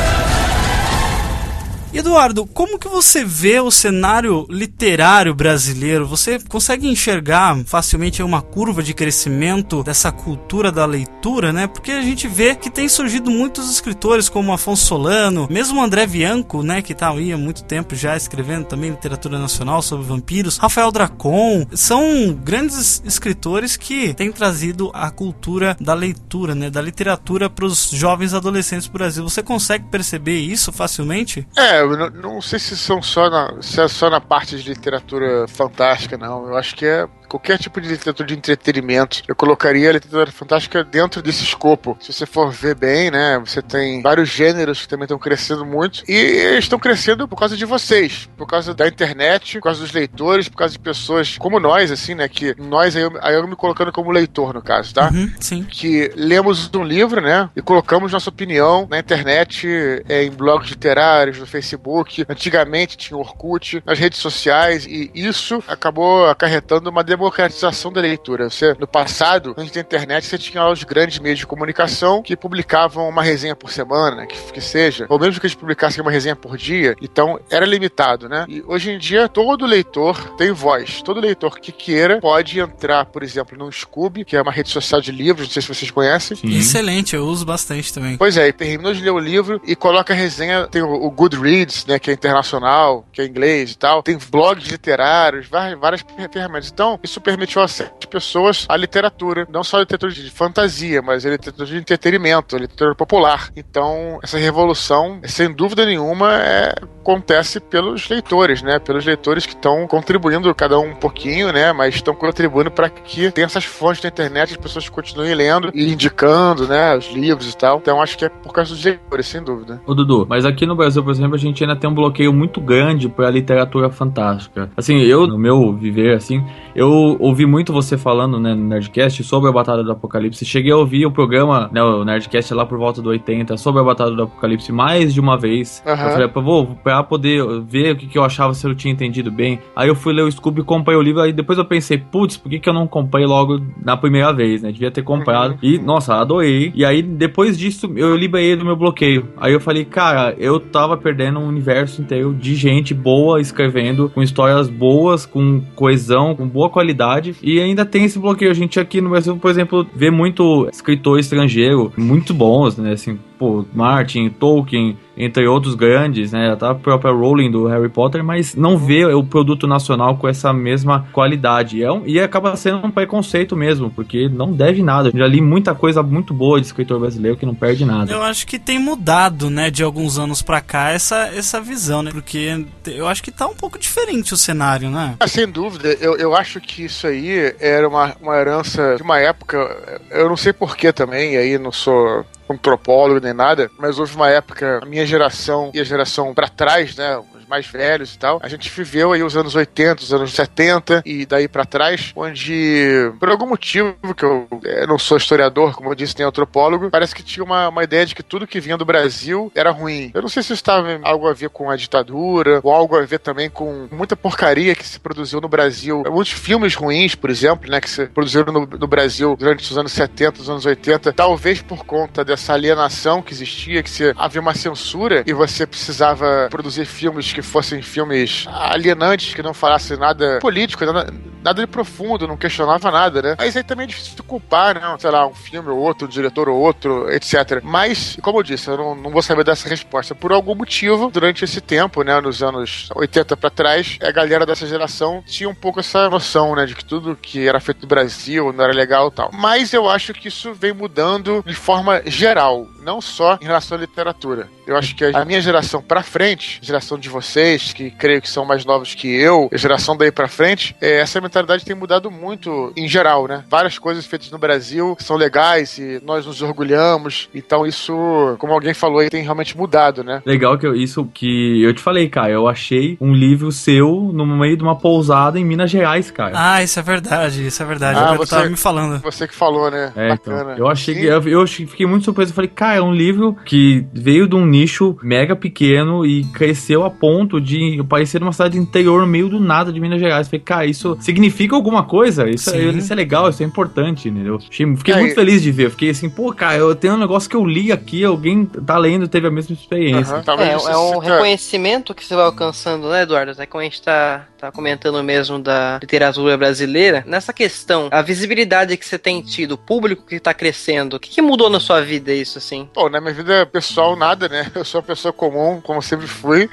[1.93, 6.08] Eduardo, como que você vê o cenário literário brasileiro?
[6.08, 11.67] Você consegue enxergar facilmente uma curva de crescimento dessa cultura da leitura, né?
[11.67, 16.63] Porque a gente vê que tem surgido muitos escritores como Afonso Solano, mesmo André Bianco,
[16.63, 20.91] né, que tá aí há muito tempo já escrevendo também literatura nacional sobre vampiros, Rafael
[20.91, 27.65] Dracon, são grandes escritores que têm trazido a cultura da leitura, né, da literatura para
[27.65, 29.27] os jovens adolescentes do Brasil.
[29.27, 31.45] Você consegue perceber isso facilmente?
[31.56, 34.69] É, eu não, não sei se são só na, se é só na parte de
[34.69, 36.47] literatura fantástica, não.
[36.47, 39.23] Eu acho que é qualquer tipo de literatura de entretenimento.
[39.25, 41.97] Eu colocaria a literatura fantástica dentro desse escopo.
[42.01, 46.03] Se você for ver bem, né, você tem vários gêneros que também estão crescendo muito
[46.09, 50.49] e estão crescendo por causa de vocês, por causa da internet, por causa dos leitores,
[50.49, 53.55] por causa de pessoas como nós, assim, né, que nós, aí eu, aí eu me
[53.55, 55.09] colocando como leitor, no caso, tá?
[55.09, 55.63] Uhum, sim.
[55.63, 59.67] Que lemos um livro, né, e colocamos nossa opinião na internet,
[60.09, 62.25] é, em blogs literários, no Facebook.
[62.27, 68.49] Antigamente tinha Orkut, nas redes sociais e isso acabou acarretando uma democracia democratização da leitura.
[68.49, 73.07] Você, no passado, antes da internet, você tinha os grandes meios de comunicação que publicavam
[73.07, 76.57] uma resenha por semana, que, que seja, ou mesmo que eles publicassem uma resenha por
[76.57, 78.45] dia, então era limitado, né?
[78.49, 81.01] E hoje em dia, todo leitor tem voz.
[81.03, 84.99] Todo leitor que queira pode entrar, por exemplo, no Scoob, que é uma rede social
[84.99, 86.36] de livros, não sei se vocês conhecem.
[86.38, 86.57] Sim.
[86.57, 88.17] Excelente, eu uso bastante também.
[88.17, 91.86] Pois é, terminou de ler o livro e coloca a resenha, tem o, o Goodreads,
[91.86, 96.71] né, que é internacional, que é inglês e tal, tem blogs literários, várias, várias ferramentas.
[96.71, 101.26] Então, isso permitiu acesso de pessoas à literatura, não só a literatura de fantasia, mas
[101.26, 103.50] a literatura de entretenimento, a literatura popular.
[103.56, 108.80] Então, essa revolução, sem dúvida nenhuma, é, acontece pelos leitores, né?
[108.80, 111.74] Pelos leitores que estão contribuindo, cada um um pouquinho, né?
[111.74, 115.91] Mas estão contribuindo para que tenha essas fontes da internet, as pessoas continuem lendo e
[115.91, 116.95] indicando, né?
[116.95, 117.80] Os livros e tal.
[117.80, 119.82] Então, acho que é por causa dos leitores, sem dúvida.
[119.86, 122.62] Ô, Dudu, mas aqui no Brasil, por exemplo, a gente ainda tem um bloqueio muito
[122.62, 124.69] grande para a literatura fantástica.
[124.78, 129.49] Assim, eu, no meu viver, assim, eu ouvi muito você falando, né, no Nerdcast sobre
[129.49, 130.45] a Batalha do Apocalipse.
[130.45, 133.84] Cheguei a ouvir o programa, né, o Nerdcast lá por volta do 80, sobre a
[133.84, 135.84] Batalha do Apocalipse mais de uma vez.
[135.86, 135.91] Uhum.
[135.91, 139.31] Eu falei, vou, pra poder ver o que, que eu achava se eu tinha entendido
[139.31, 139.60] bem.
[139.75, 142.49] Aí eu fui ler o Scooby, comprei o livro, aí depois eu pensei, putz, por
[142.49, 144.71] que, que eu não comprei logo na primeira vez, né?
[144.71, 145.51] Devia ter comprado.
[145.53, 145.57] Uhum.
[145.62, 146.71] E, nossa, adorei.
[146.75, 149.29] E aí, depois disso, eu liberei do meu bloqueio.
[149.38, 154.21] Aí eu falei, cara, eu tava perdendo um universo inteiro de gente boa escrevendo, com
[154.21, 157.36] histórias boas, com coesão, com boa qualidade.
[157.41, 158.52] E ainda tem esse bloqueio.
[158.52, 162.93] A gente aqui no Brasil, por exemplo, vê muito escritor estrangeiro, muito bons, né?
[162.93, 166.51] Assim, pô, Martin, Tolkien, entre outros grandes, né?
[166.51, 170.51] Até a própria Rowling do Harry Potter, mas não vê o produto nacional com essa
[170.51, 171.77] mesma qualidade.
[171.77, 175.10] E, é um, e acaba sendo um preconceito mesmo, porque não deve nada.
[175.10, 178.12] Eu já li muita coisa muito boa de escritor brasileiro que não perde nada.
[178.12, 182.12] Eu acho que tem mudado, né, de alguns anos pra cá, essa, essa visão, né?
[182.12, 185.15] Porque eu acho que tá um pouco diferente o cenário, né?
[185.19, 185.89] Ah, sem dúvida.
[186.01, 190.01] Eu, eu acho que isso aí era uma, uma herança de uma época.
[190.10, 194.29] Eu não sei porquê também, e aí não sou antropólogo nem nada, mas houve uma
[194.29, 198.47] época, a minha geração e a geração para trás, né, mais velhos e tal, a
[198.47, 203.29] gente viveu aí os anos 80, os anos 70 e daí para trás, onde, por
[203.29, 207.21] algum motivo, que eu, eu, não sou historiador, como eu disse, nem antropólogo, parece que
[207.21, 210.11] tinha uma, uma ideia de que tudo que vinha do Brasil era ruim.
[210.13, 213.01] Eu não sei se isso estava algo a ver com a ditadura, ou algo a
[213.01, 216.03] ver também com muita porcaria que se produziu no Brasil.
[216.09, 219.91] Muitos filmes ruins, por exemplo, né, que se produziram no, no Brasil durante os anos
[219.91, 224.55] 70, os anos 80, talvez por conta dessa alienação que existia, que se havia uma
[224.55, 230.39] censura e você precisava produzir filmes que que fossem filmes alienantes, que não falassem nada
[230.39, 231.12] político, nada,
[231.43, 233.36] nada de profundo, não questionava nada, né?
[233.38, 234.95] Mas aí também é difícil de culpar, né?
[234.99, 237.62] Sei lá, um filme ou outro, um diretor ou outro, etc.
[237.63, 240.13] Mas, como eu disse, eu não, não vou saber dessa resposta.
[240.15, 244.67] Por algum motivo, durante esse tempo, né, nos anos 80 para trás, a galera dessa
[244.67, 248.54] geração tinha um pouco essa noção, né, de que tudo que era feito no Brasil
[248.54, 249.32] não era legal e tal.
[249.34, 253.82] Mas eu acho que isso vem mudando de forma geral, não só em relação à
[253.82, 254.49] literatura.
[254.65, 258.29] Eu acho que a minha geração para frente, geração de vocês, vocês, que creio que
[258.29, 262.11] são mais novos que eu, a geração daí pra frente, é, essa mentalidade tem mudado
[262.11, 263.43] muito em geral, né?
[263.49, 267.29] Várias coisas feitas no Brasil são legais e nós nos orgulhamos.
[267.33, 267.93] Então isso,
[268.37, 270.21] como alguém falou aí, tem realmente mudado, né?
[270.25, 272.31] Legal que eu, isso que eu te falei, cara.
[272.31, 276.33] Eu achei um livro seu no meio de uma pousada em Minas Gerais, cara.
[276.35, 277.99] Ah, isso é verdade, isso é verdade.
[277.99, 279.01] Ah, eu você- tava me falando.
[279.01, 279.93] Você que falou, né?
[279.95, 280.55] É, então, Bacana.
[280.57, 282.31] eu achei que eu, eu fiquei muito surpreso.
[282.31, 286.83] Eu falei, cara, é um livro que veio de um nicho mega pequeno e cresceu
[286.83, 290.27] a ponto de parecer uma cidade interior no meio do nada de Minas Gerais.
[290.27, 292.29] Falei, cara, isso significa alguma coisa?
[292.29, 292.77] Isso, é, Sim.
[292.77, 294.39] isso é legal, isso é importante, entendeu?
[294.49, 295.69] Achei- fiquei É, muito feliz de ver.
[295.71, 299.07] Fiquei assim, pô, cara, eu tenho um negócio que eu li aqui, alguém tá lendo,
[299.07, 300.23] teve a mesma experiência.
[300.39, 303.31] É, é um reconhecimento que você vai alcançando, né, Eduardo?
[303.31, 308.75] Até como a gente tá, tá comentando mesmo da literatura brasileira, nessa questão, a visibilidade
[308.77, 311.81] que você tem tido, o público que tá crescendo, o que, que mudou na sua
[311.81, 312.67] vida isso, assim?
[312.73, 314.51] Pô, na minha vida pessoal, nada, né?
[314.55, 316.49] Eu sou uma pessoa comum, como sempre fui.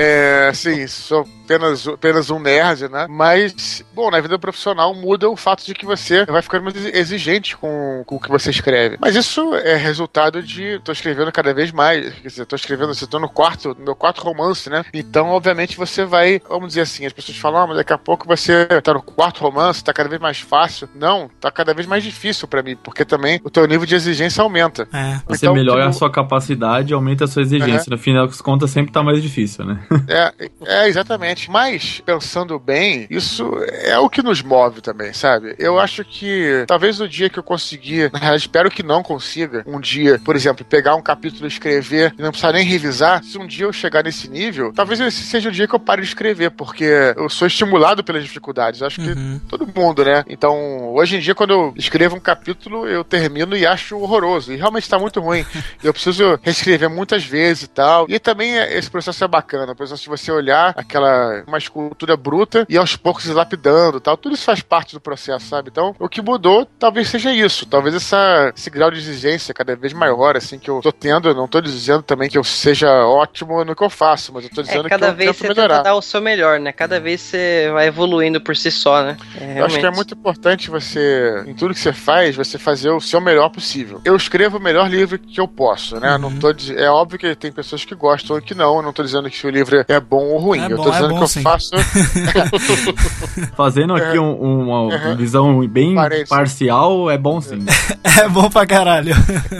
[0.00, 3.06] É, assim, sou apenas, apenas um nerd, né?
[3.08, 7.56] Mas, bom, na vida profissional muda o fato de que você vai ficando mais exigente
[7.56, 8.98] com, com o que você escreve.
[9.00, 10.78] Mas isso é resultado de.
[10.84, 12.12] tô escrevendo cada vez mais.
[12.14, 14.84] Quer dizer, tô escrevendo, assim, tô no quarto, no meu quarto romance, né?
[14.92, 18.26] Então, obviamente, você vai, vamos dizer assim, as pessoas falam, ah, mas daqui a pouco
[18.26, 20.88] você tá no quarto romance, tá cada vez mais fácil.
[20.94, 24.42] Não, tá cada vez mais difícil pra mim, porque também o teu nível de exigência
[24.42, 24.86] aumenta.
[24.92, 25.20] É.
[25.28, 27.88] Você Então, melhora tipo- a sua capacidade e aumenta a sua exigência.
[27.90, 29.78] No final das contas, sempre tá mais difícil, né?
[30.08, 30.32] É,
[30.66, 31.37] é, exatamente.
[31.46, 33.50] Mas, pensando bem, isso
[33.82, 35.54] é o que nos move também, sabe?
[35.58, 39.62] Eu acho que talvez no dia que eu conseguir, na realidade, espero que não consiga,
[39.66, 43.38] um dia, por exemplo, pegar um capítulo e escrever e não precisar nem revisar, se
[43.38, 46.08] um dia eu chegar nesse nível, talvez esse seja o dia que eu pare de
[46.08, 46.84] escrever, porque
[47.16, 48.80] eu sou estimulado pelas dificuldades.
[48.80, 49.40] Eu acho que Uhum.
[49.48, 50.24] todo mundo, né?
[50.28, 54.52] Então, hoje em dia, quando eu escrevo um capítulo, eu termino e acho horroroso.
[54.52, 55.44] E realmente tá muito ruim.
[55.82, 58.06] Eu preciso reescrever muitas vezes e tal.
[58.08, 59.72] E também esse processo é bacana.
[59.72, 64.00] O processo de você olhar aquela uma escultura bruta e aos poucos se lapidando e
[64.00, 64.16] tal.
[64.16, 65.68] Tudo isso faz parte do processo, sabe?
[65.70, 67.66] Então, o que mudou talvez seja isso.
[67.66, 71.28] Talvez essa, esse grau de exigência cada vez maior, assim, que eu tô tendo.
[71.28, 74.50] Eu não tô dizendo também que eu seja ótimo no que eu faço, mas eu
[74.50, 75.78] tô dizendo É, cada que eu vez tento você melhorar.
[75.78, 76.72] tenta dar o seu melhor, né?
[76.72, 79.16] Cada vez você vai evoluindo por si só, né?
[79.40, 82.90] É, Eu acho que é muito importante você, em tudo que você faz, você fazer
[82.90, 84.00] o seu melhor possível.
[84.04, 86.16] Eu escrevo o melhor livro que eu posso, né?
[86.18, 88.76] Não tô é óbvio que tem pessoas que gostam e que não.
[88.76, 90.60] Eu não tô dizendo que o livro é bom ou ruim.
[90.60, 91.70] É eu bom, tô é dizendo bom, que eu faço.
[93.56, 95.16] Fazendo aqui um- uma Uhum.
[95.16, 96.28] visão bem Parece.
[96.28, 97.64] parcial é bom sim.
[98.22, 99.14] É bom pra caralho.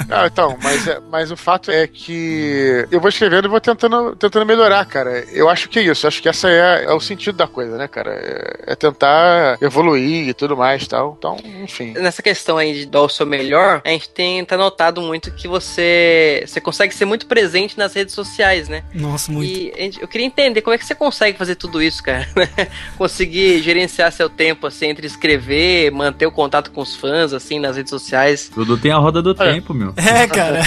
[0.09, 4.15] Não, então, mas, é- mas o fato é que eu vou escrevendo e vou tentando,
[4.17, 5.25] tentando melhorar, cara.
[5.33, 6.07] Eu acho que é isso.
[6.07, 8.11] Acho que essa é, é o sentido da coisa, né, cara?
[8.13, 11.15] É, é tentar evoluir e tudo mais e tal.
[11.19, 11.93] Então, enfim.
[11.95, 15.47] Nessa questão aí de dar o seu melhor, a gente tem tá notado muito que
[15.49, 18.83] você você consegue ser muito presente nas redes sociais, né?
[18.95, 19.49] Nossa, muito.
[19.51, 22.27] E gente- eu queria entender como é que você consegue fazer tudo isso, cara.
[22.97, 27.77] Conseguir gerenciar seu tempo assim entre escrever, manter o contato com os fãs assim nas
[27.77, 28.51] redes sociais.
[28.53, 29.93] Tudo tem a roda do tempo, meu.
[29.97, 30.61] É, cara.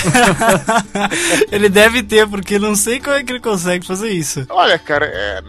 [1.51, 4.45] ele deve ter, porque não sei como é que ele consegue fazer isso.
[4.49, 5.41] Olha, cara, é,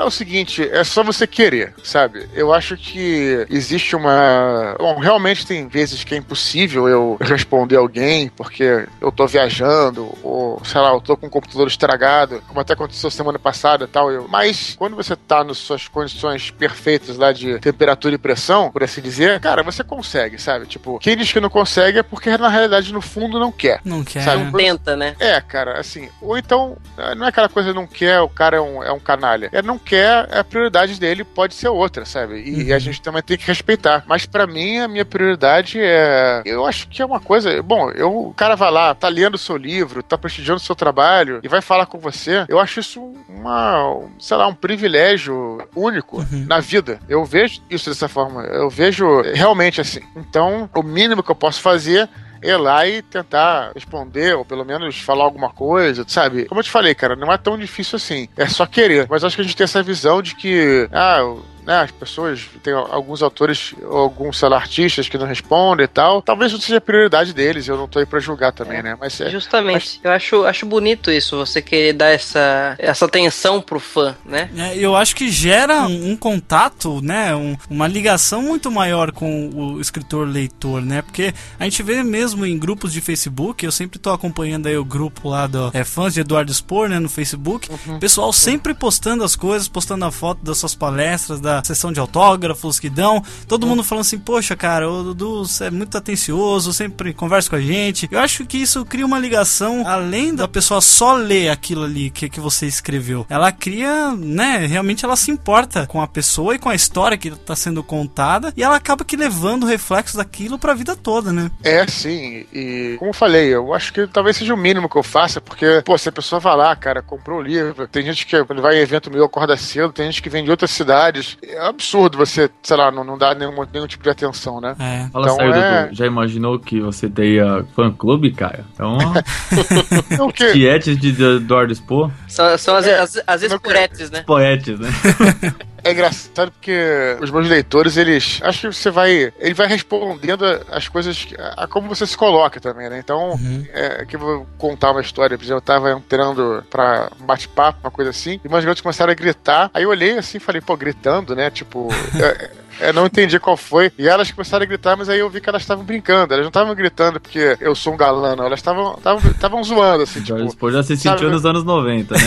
[0.00, 2.28] é o seguinte, é só você querer, sabe?
[2.34, 4.76] Eu acho que existe uma.
[4.78, 10.60] Bom, realmente tem vezes que é impossível eu responder alguém porque eu tô viajando, ou
[10.64, 14.10] sei lá, eu tô com o computador estragado, como até aconteceu semana passada e tal.
[14.10, 14.26] Eu...
[14.28, 19.00] Mas quando você tá nas suas condições perfeitas lá de temperatura e pressão, por assim
[19.00, 20.66] dizer, cara, você consegue, sabe?
[20.66, 23.80] Tipo, quem diz que não consegue é porque na realidade no fundo não quer.
[23.84, 24.22] Não quer.
[24.22, 24.44] Sabe?
[24.44, 25.14] Não tenta, né?
[25.18, 28.60] É, cara, assim, ou então, eh, não é aquela coisa não quer, o cara é
[28.60, 29.48] um, é um canalha.
[29.52, 32.42] É não quer, a prioridade dele pode ser outra, sabe?
[32.42, 34.04] E, a gente também tem que respeitar.
[34.06, 36.42] Mas pra mim, a minha prioridade é.
[36.44, 37.62] Eu acho que é uma coisa.
[37.62, 40.74] Bom, eu, o cara vai lá, tá lendo o seu livro, tá prestigiando o seu
[40.74, 42.44] trabalho e vai falar com você.
[42.48, 47.00] Eu acho isso uma, sei lá, um privilégio único na vida.
[47.08, 48.42] Eu vejo isso dessa forma.
[48.44, 50.00] Eu vejo realmente assim.
[50.16, 52.08] Então, o mínimo que eu posso fazer
[52.42, 56.44] ir lá e tentar responder, ou pelo menos falar alguma coisa, sabe?
[56.46, 58.28] Como eu te falei, cara, não é tão difícil assim.
[58.36, 59.06] É só querer.
[59.10, 61.20] Mas acho que a gente tem essa visão de que, ah,
[61.68, 65.88] né, as pessoas, tem alguns autores, ou alguns, sei lá, artistas que não respondem e
[65.88, 66.22] tal.
[66.22, 68.96] Talvez não seja a prioridade deles, eu não tô aí pra julgar também, né?
[68.98, 69.28] Mas é.
[69.28, 70.00] Justamente.
[70.02, 74.48] Eu acho, acho bonito isso, você querer dar essa, essa atenção pro fã, né?
[74.56, 77.34] É, eu acho que gera um, um contato, né?
[77.36, 81.02] um- uma ligação muito maior com o escritor-leitor, né?
[81.02, 84.84] Porque a gente vê mesmo em grupos de Facebook, eu sempre tô acompanhando aí o
[84.84, 86.98] grupo lá do é, fãs de Eduardo Spor, né?
[86.98, 87.68] No Facebook.
[87.86, 87.98] Uhum.
[87.98, 92.78] Pessoal sempre postando as coisas, postando a foto das suas palestras, da, sessão de autógrafos
[92.80, 97.50] que dão, todo mundo falando assim, poxa, cara, o Dudu é muito atencioso, sempre conversa
[97.50, 98.08] com a gente.
[98.10, 102.28] Eu acho que isso cria uma ligação, além da pessoa só ler aquilo ali que,
[102.28, 103.26] que você escreveu.
[103.28, 107.28] Ela cria, né, realmente ela se importa com a pessoa e com a história que
[107.28, 111.32] está sendo contada e ela acaba que levando o reflexo daquilo para a vida toda,
[111.32, 111.50] né?
[111.62, 112.46] É, sim.
[112.52, 115.82] E como eu falei, eu acho que talvez seja o mínimo que eu faça, porque,
[115.84, 118.80] pô, se a pessoa vai lá, cara, comprou o livro, tem gente que vai em
[118.80, 121.36] evento meu acorda cedo, tem gente que vem de outras cidades.
[121.50, 124.76] É absurdo você, sei lá, não, não dar nenhum, nenhum tipo de atenção, né?
[124.78, 125.08] É.
[125.10, 128.64] Fala Então, sério, é- Dudu, já imaginou que você teria fã-clube, cara?
[128.74, 128.98] Então,
[130.26, 130.52] o quê?
[130.52, 134.22] tietes de Eduardo Expo, São, são as, É, as, as espuretes, né?
[134.26, 134.88] poetes, né?
[135.88, 138.40] É engraçado porque os meus leitores, eles.
[138.42, 139.32] Acho que você vai.
[139.38, 141.24] Ele vai respondendo as coisas.
[141.24, 142.98] que- A, como você se coloca também, né?
[142.98, 143.38] Então,
[143.72, 145.36] é, que eu vou contar uma história.
[145.36, 149.10] Por exemplo, eu tava entrando pra um bate-papo, uma coisa assim, e umas garotas começaram
[149.12, 149.70] a gritar.
[149.74, 151.50] Aí eu olhei assim e falei, pô, gritando, né?
[151.50, 151.88] Tipo.
[152.20, 153.90] é, eu não entendi qual foi.
[153.98, 156.32] E elas começaram a gritar, mas aí eu vi que elas estavam brincando.
[156.32, 158.44] Elas não estavam gritando porque eu sou um galã, não.
[158.46, 160.38] Elas estavam zoando, assim, tipo.
[160.38, 162.20] Expo já se sabe- sentiu nos anos 90, né?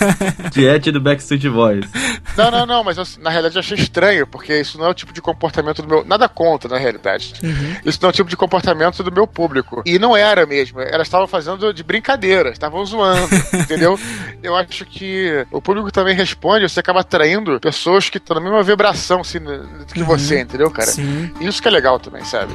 [0.50, 1.84] Tiete do Backstreet Boys.
[2.38, 5.12] Não, não, não, mas na realidade eu achei estranho, porque isso não é o tipo
[5.12, 6.04] de comportamento do meu.
[6.04, 7.34] Nada contra, na realidade.
[7.84, 9.82] Isso não é o tipo de comportamento do meu público.
[9.84, 10.80] E não era mesmo.
[10.80, 13.98] Elas estavam fazendo de brincadeira, estavam zoando, entendeu?
[14.42, 18.62] Eu acho que o público também responde, você acaba atraindo pessoas que estão na mesma
[18.62, 19.40] vibração assim,
[19.92, 20.90] que você, entendeu, cara?
[20.90, 21.32] Sim.
[21.40, 22.52] Isso que é legal também, sabe?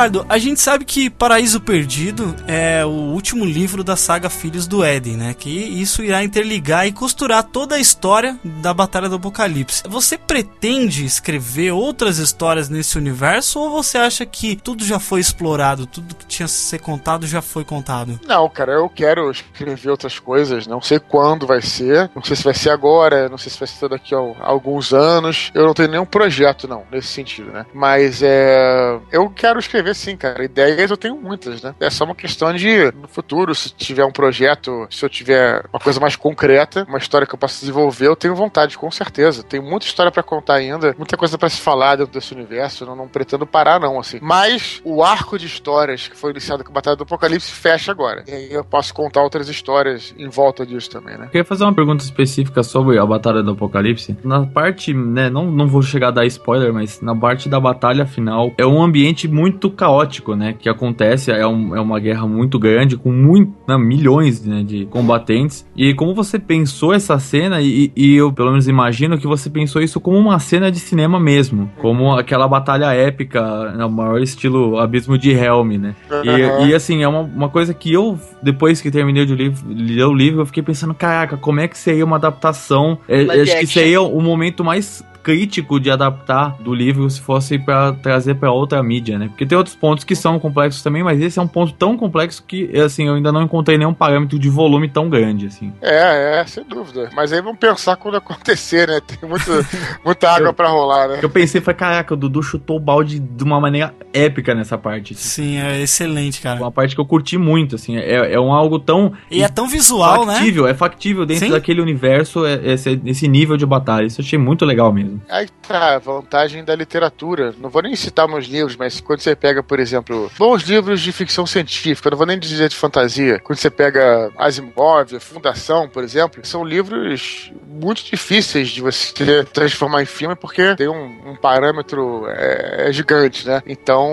[0.00, 4.82] Eduardo, a gente sabe que Paraíso Perdido é o último livro da saga Filhos do
[4.82, 5.34] Éden, né?
[5.34, 9.82] Que isso irá interligar e costurar toda a história da Batalha do Apocalipse.
[9.86, 15.86] Você pretende escrever outras histórias nesse universo ou você acha que tudo já foi explorado,
[15.86, 18.18] tudo que tinha que ser contado já foi contado?
[18.26, 20.66] Não, cara, eu quero escrever outras coisas.
[20.66, 22.10] Não sei quando vai ser.
[22.14, 23.28] Não sei se vai ser agora.
[23.28, 25.50] Não sei se vai ser daqui a alguns anos.
[25.54, 27.66] Eu não tenho nenhum projeto, não, nesse sentido, né?
[27.74, 28.98] Mas é.
[29.12, 30.44] Eu quero escrever sim, cara.
[30.44, 31.74] Ideias eu tenho muitas, né?
[31.80, 35.80] É só uma questão de, no futuro, se tiver um projeto, se eu tiver uma
[35.80, 39.42] coisa mais concreta, uma história que eu possa desenvolver, eu tenho vontade, com certeza.
[39.42, 42.84] Tenho muita história pra contar ainda, muita coisa pra se falar dentro desse universo.
[42.84, 44.18] Não, não pretendo parar, não, assim.
[44.20, 48.24] Mas o arco de histórias que foi iniciado com a Batalha do Apocalipse fecha agora.
[48.26, 51.24] E aí eu posso contar outras histórias em volta disso também, né?
[51.24, 54.16] Eu queria fazer uma pergunta específica sobre a Batalha do Apocalipse.
[54.24, 58.06] Na parte, né, não, não vou chegar a dar spoiler, mas na parte da batalha
[58.06, 62.58] final, é um ambiente muito caótico, né, que acontece, é, um- é uma guerra muito
[62.58, 65.66] grande, com muito, né, milhões né, de combatentes.
[65.76, 69.82] E como você pensou essa cena, e, e eu pelo menos imagino que você pensou
[69.82, 75.16] isso como uma cena de cinema mesmo, como aquela batalha épica, no maior estilo Abismo
[75.18, 75.94] de Helm, né?
[76.10, 76.62] Aham.
[76.64, 80.04] E, e assim, é uma, uma coisa que eu, depois que terminei de livro, ler
[80.04, 82.98] o livro, eu fiquei pensando, caraca, como é que seria uma adaptação?
[83.08, 87.92] É, acho que seria o momento mais crítico de adaptar do livro se fosse pra
[87.92, 89.28] trazer pra outra mídia, né?
[89.28, 92.42] Porque tem outros pontos que são complexos também, mas esse é um ponto tão complexo
[92.46, 95.72] que, assim, eu ainda não encontrei nenhum parâmetro de volume tão grande, assim.
[95.80, 97.10] É, é, sem dúvida.
[97.14, 99.00] Mas aí vamos pensar quando acontecer, né?
[99.06, 99.50] Tem muito,
[100.04, 101.18] muita água pra rolar, né?
[101.22, 105.14] Eu pensei, foi caraca, o Dudu chutou o balde de uma maneira épica nessa parte.
[105.14, 105.28] assim.
[105.42, 106.60] Sim, é excelente, cara.
[106.60, 109.68] Uma parte que eu curti muito, assim, é, é um algo tão E é tão
[109.68, 110.34] visual, né?
[110.34, 111.52] factível, é factível dentro Sim.
[111.52, 114.06] daquele universo, é- esse, esse nível de batalha.
[114.06, 115.09] Isso eu achei muito legal mesmo.
[115.28, 117.54] Aí tá a vantagem da literatura.
[117.58, 121.12] Não vou nem citar meus livros, mas quando você pega, por exemplo, bons livros de
[121.12, 123.38] ficção científica, não vou nem dizer de fantasia.
[123.40, 130.06] Quando você pega Asimov, Fundação, por exemplo, são livros muito difíceis de você transformar em
[130.06, 133.62] filme porque tem um, um parâmetro é, é gigante, né?
[133.66, 134.10] Então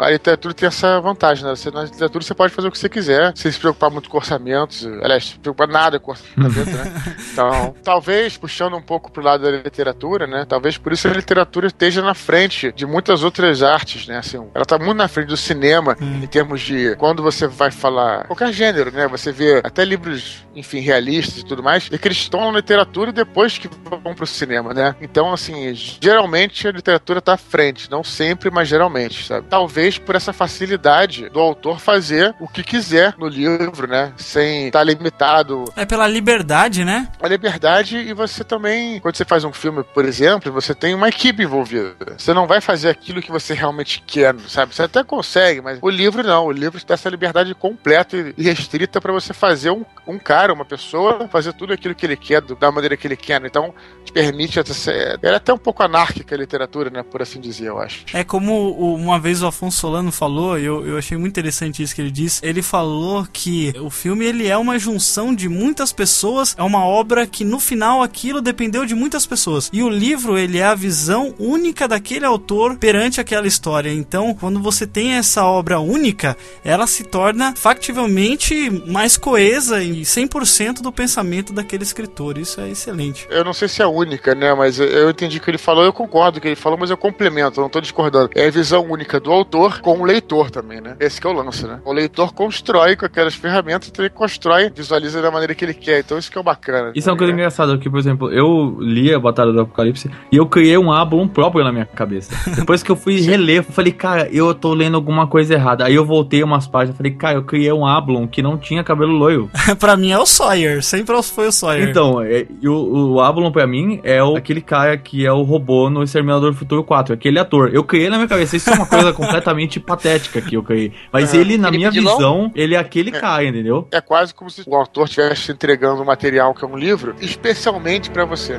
[0.00, 1.54] a literatura tem essa vantagem, né?
[1.54, 4.16] Você, na literatura você pode fazer o que você quiser, sem se preocupar muito com
[4.16, 4.86] orçamentos.
[5.02, 7.14] Aliás, se preocupar nada com orçamento, né?
[7.34, 10.44] Então, talvez puxando um pouco pro lado da literatura, né?
[10.48, 14.18] Talvez por isso a literatura esteja na frente de muitas outras artes, né?
[14.18, 18.24] Assim, ela tá muito na frente do cinema em termos de quando você vai falar
[18.26, 19.08] qualquer gênero, né?
[19.08, 22.93] Você vê até livros, enfim, realistas e tudo mais, e que eles estão na literatura
[23.12, 23.68] depois que
[24.02, 24.94] vão pro cinema, né?
[25.00, 29.46] Então, assim, geralmente a literatura tá à frente, não sempre, mas geralmente, sabe?
[29.48, 34.12] Talvez por essa facilidade do autor fazer o que quiser no livro, né?
[34.16, 37.08] Sem estar limitado É pela liberdade, né?
[37.20, 41.08] a liberdade e você também, quando você faz um filme, por exemplo, você tem uma
[41.08, 41.94] equipe envolvida.
[42.16, 44.74] Você não vai fazer aquilo que você realmente quer, sabe?
[44.74, 46.46] Você até consegue, mas o livro não.
[46.46, 50.52] O livro te dá essa liberdade completa e restrita para você fazer um, um cara,
[50.52, 53.40] uma pessoa, fazer tudo aquilo que ele quer, da maneira que ele quer.
[53.40, 53.48] né?
[53.48, 53.74] Então,
[54.04, 55.18] te permite ser.
[55.22, 57.02] Era até um pouco anárquica a literatura, né?
[57.02, 58.04] Por assim dizer, eu acho.
[58.12, 61.94] É como uma vez o Afonso Solano falou, e eu, eu achei muito interessante isso
[61.94, 62.44] que ele disse.
[62.44, 67.26] Ele falou que o filme ele é uma junção de muitas pessoas, é uma obra
[67.26, 69.70] que no final aquilo dependeu de muitas pessoas.
[69.72, 73.92] E o livro ele é a visão única daquele autor perante aquela história.
[73.92, 80.80] Então, quando você tem essa obra única, ela se torna factivelmente mais coesa e 100%
[80.80, 82.38] do pensamento daquele escritor.
[82.38, 83.26] Isso é excelente.
[83.30, 84.52] Eu não sei se é a única, né?
[84.54, 86.90] Mas eu- entendi o que ele falou, eu concordo com o que ele falou, mas
[86.90, 88.30] eu complemento, eu não tô discordando.
[88.34, 90.96] É a visão única do autor com o leitor também, né?
[91.00, 91.80] Esse que é o lance, né?
[91.84, 96.00] O leitor constrói com aquelas ferramentas, então ele constrói, visualiza da maneira que ele quer.
[96.00, 96.92] Então isso que é o bacana.
[96.94, 100.36] Isso é uma coisa engraçada, porque, por exemplo, eu li a Batalha do Apocalipse e
[100.36, 102.34] eu criei um Ablon próprio na minha cabeça.
[102.56, 105.84] Depois que eu fui reler, eu falei, cara, eu tô lendo alguma coisa errada.
[105.86, 109.12] Aí eu voltei umas páginas, falei, cara, eu criei um Ablon que não tinha cabelo
[109.12, 109.50] loiro.
[109.78, 111.88] pra mim é o Sawyer, sempre foi o Sawyer.
[111.88, 115.42] Então, é, e o, o Ablon pra mim é o- aquele cara que é o
[115.42, 117.70] robô no Exterminador do Futuro 4, aquele ator.
[117.74, 120.92] Eu criei na minha cabeça, isso é uma coisa completamente patética que eu criei.
[121.12, 121.40] Mas Aham.
[121.40, 123.86] ele, na Felipe minha visão, ele é aquele cara, entendeu?
[123.92, 128.10] É quase como se o autor estivesse entregando um material que é um livro, especialmente
[128.10, 128.58] pra você.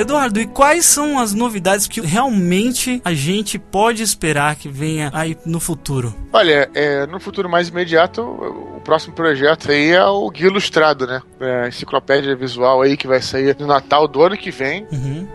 [0.00, 5.36] Eduardo, e quais são as novidades que realmente a gente pode esperar que venha aí
[5.44, 6.14] no futuro?
[6.32, 11.20] Olha, é, no futuro mais imediato, o próximo projeto aí é o Guia Ilustrado, né?
[11.40, 14.86] É enciclopédia visual aí que vai sair no Natal do ano que vem.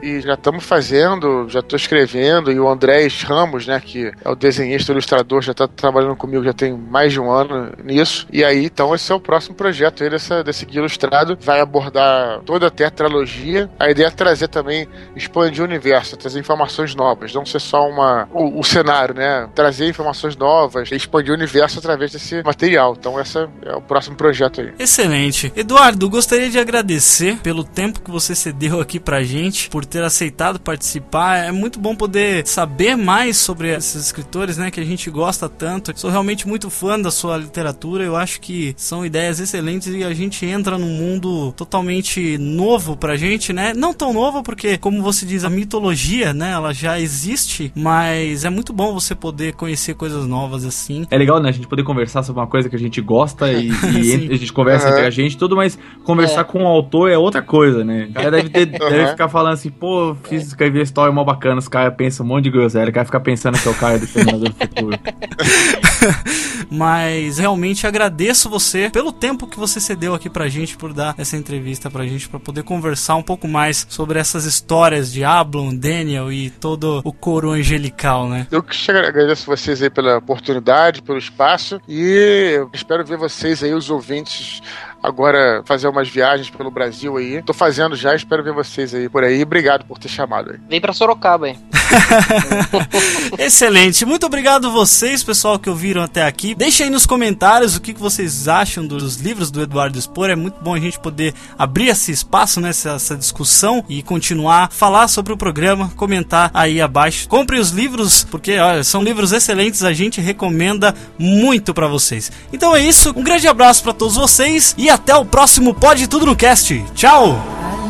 [0.01, 4.35] E já estamos fazendo, já estou escrevendo, e o Andrés Ramos, né, que é o
[4.35, 8.27] desenhista, ilustrador, já está trabalhando comigo já tem mais de um ano nisso.
[8.31, 11.37] E aí, então, esse é o próximo projeto aí dessa, desse Guia Ilustrado.
[11.41, 13.69] Vai abordar toda a tetralogia.
[13.79, 18.27] A ideia é trazer também, expandir o universo, trazer informações novas, não ser só uma
[18.33, 19.49] o, o cenário, né?
[19.55, 22.95] Trazer informações novas, expandir o universo através desse material.
[22.97, 24.73] Então, esse é o próximo projeto aí.
[24.77, 25.51] Excelente.
[25.55, 30.59] Eduardo, gostaria de agradecer pelo tempo que você cedeu aqui pra gente, por ter aceitado
[30.59, 31.45] participar.
[31.45, 35.91] É muito bom poder saber mais sobre esses escritores, né, que a gente gosta tanto.
[35.95, 38.03] Sou realmente muito fã da sua literatura.
[38.03, 43.15] Eu acho que são ideias excelentes e a gente entra num mundo totalmente novo pra
[43.15, 43.73] gente, né?
[43.75, 48.49] Não tão novo porque, como você diz, a mitologia, né, ela já existe, mas é
[48.49, 51.05] muito bom você poder conhecer coisas novas assim.
[51.09, 51.49] É legal, né?
[51.49, 54.53] A gente poder conversar sobre uma coisa que a gente gosta e, e a gente
[54.53, 54.95] conversa Aham.
[54.95, 56.43] entre a gente, tudo, mas conversar É.
[56.43, 58.07] com o autor é outra coisa, né?
[58.09, 59.07] O cara deve, ter, deve Aham.
[59.09, 62.43] ficar falando assim, pô, fiz escrever a história mó bacana, os caras pensam um monte
[62.45, 64.99] de groselha, o cara fica pensando que é o cara do Terminador do Futuro.
[66.69, 71.37] Mas realmente agradeço você pelo tempo que você cedeu aqui pra gente, por dar essa
[71.37, 76.31] entrevista pra gente, pra poder conversar um pouco mais sobre essas histórias de Ablon, Daniel
[76.31, 78.47] e todo o coro angelical, né?
[78.51, 83.73] Eu que agradeço vocês aí pela oportunidade, pelo espaço e eu espero ver vocês aí,
[83.73, 84.61] os ouvintes,
[85.05, 87.41] agora fazer umas viagens pelo Brasil aí.
[87.43, 89.41] Tô fazendo já, espero ver vocês aí por aí.
[89.43, 90.59] Obrigado por ter chamado aí.
[90.67, 91.57] Vem pra Sorocaba, hein?
[93.37, 96.55] Excelente, muito obrigado vocês, pessoal, que ouviram até aqui.
[96.55, 100.29] Deixa aí nos comentários o que vocês acham dos livros do Eduardo Spor.
[100.29, 105.07] É muito bom a gente poder abrir esse espaço, né, essa, discussão e continuar falar
[105.07, 107.27] sobre o programa, comentar aí abaixo.
[107.27, 112.31] Compre os livros, porque olha, são livros excelentes, a gente recomenda muito pra vocês.
[112.51, 116.25] Então é isso, um grande abraço pra todos vocês e até o próximo Pode Tudo
[116.25, 116.83] no Cast.
[116.93, 117.84] Tchau!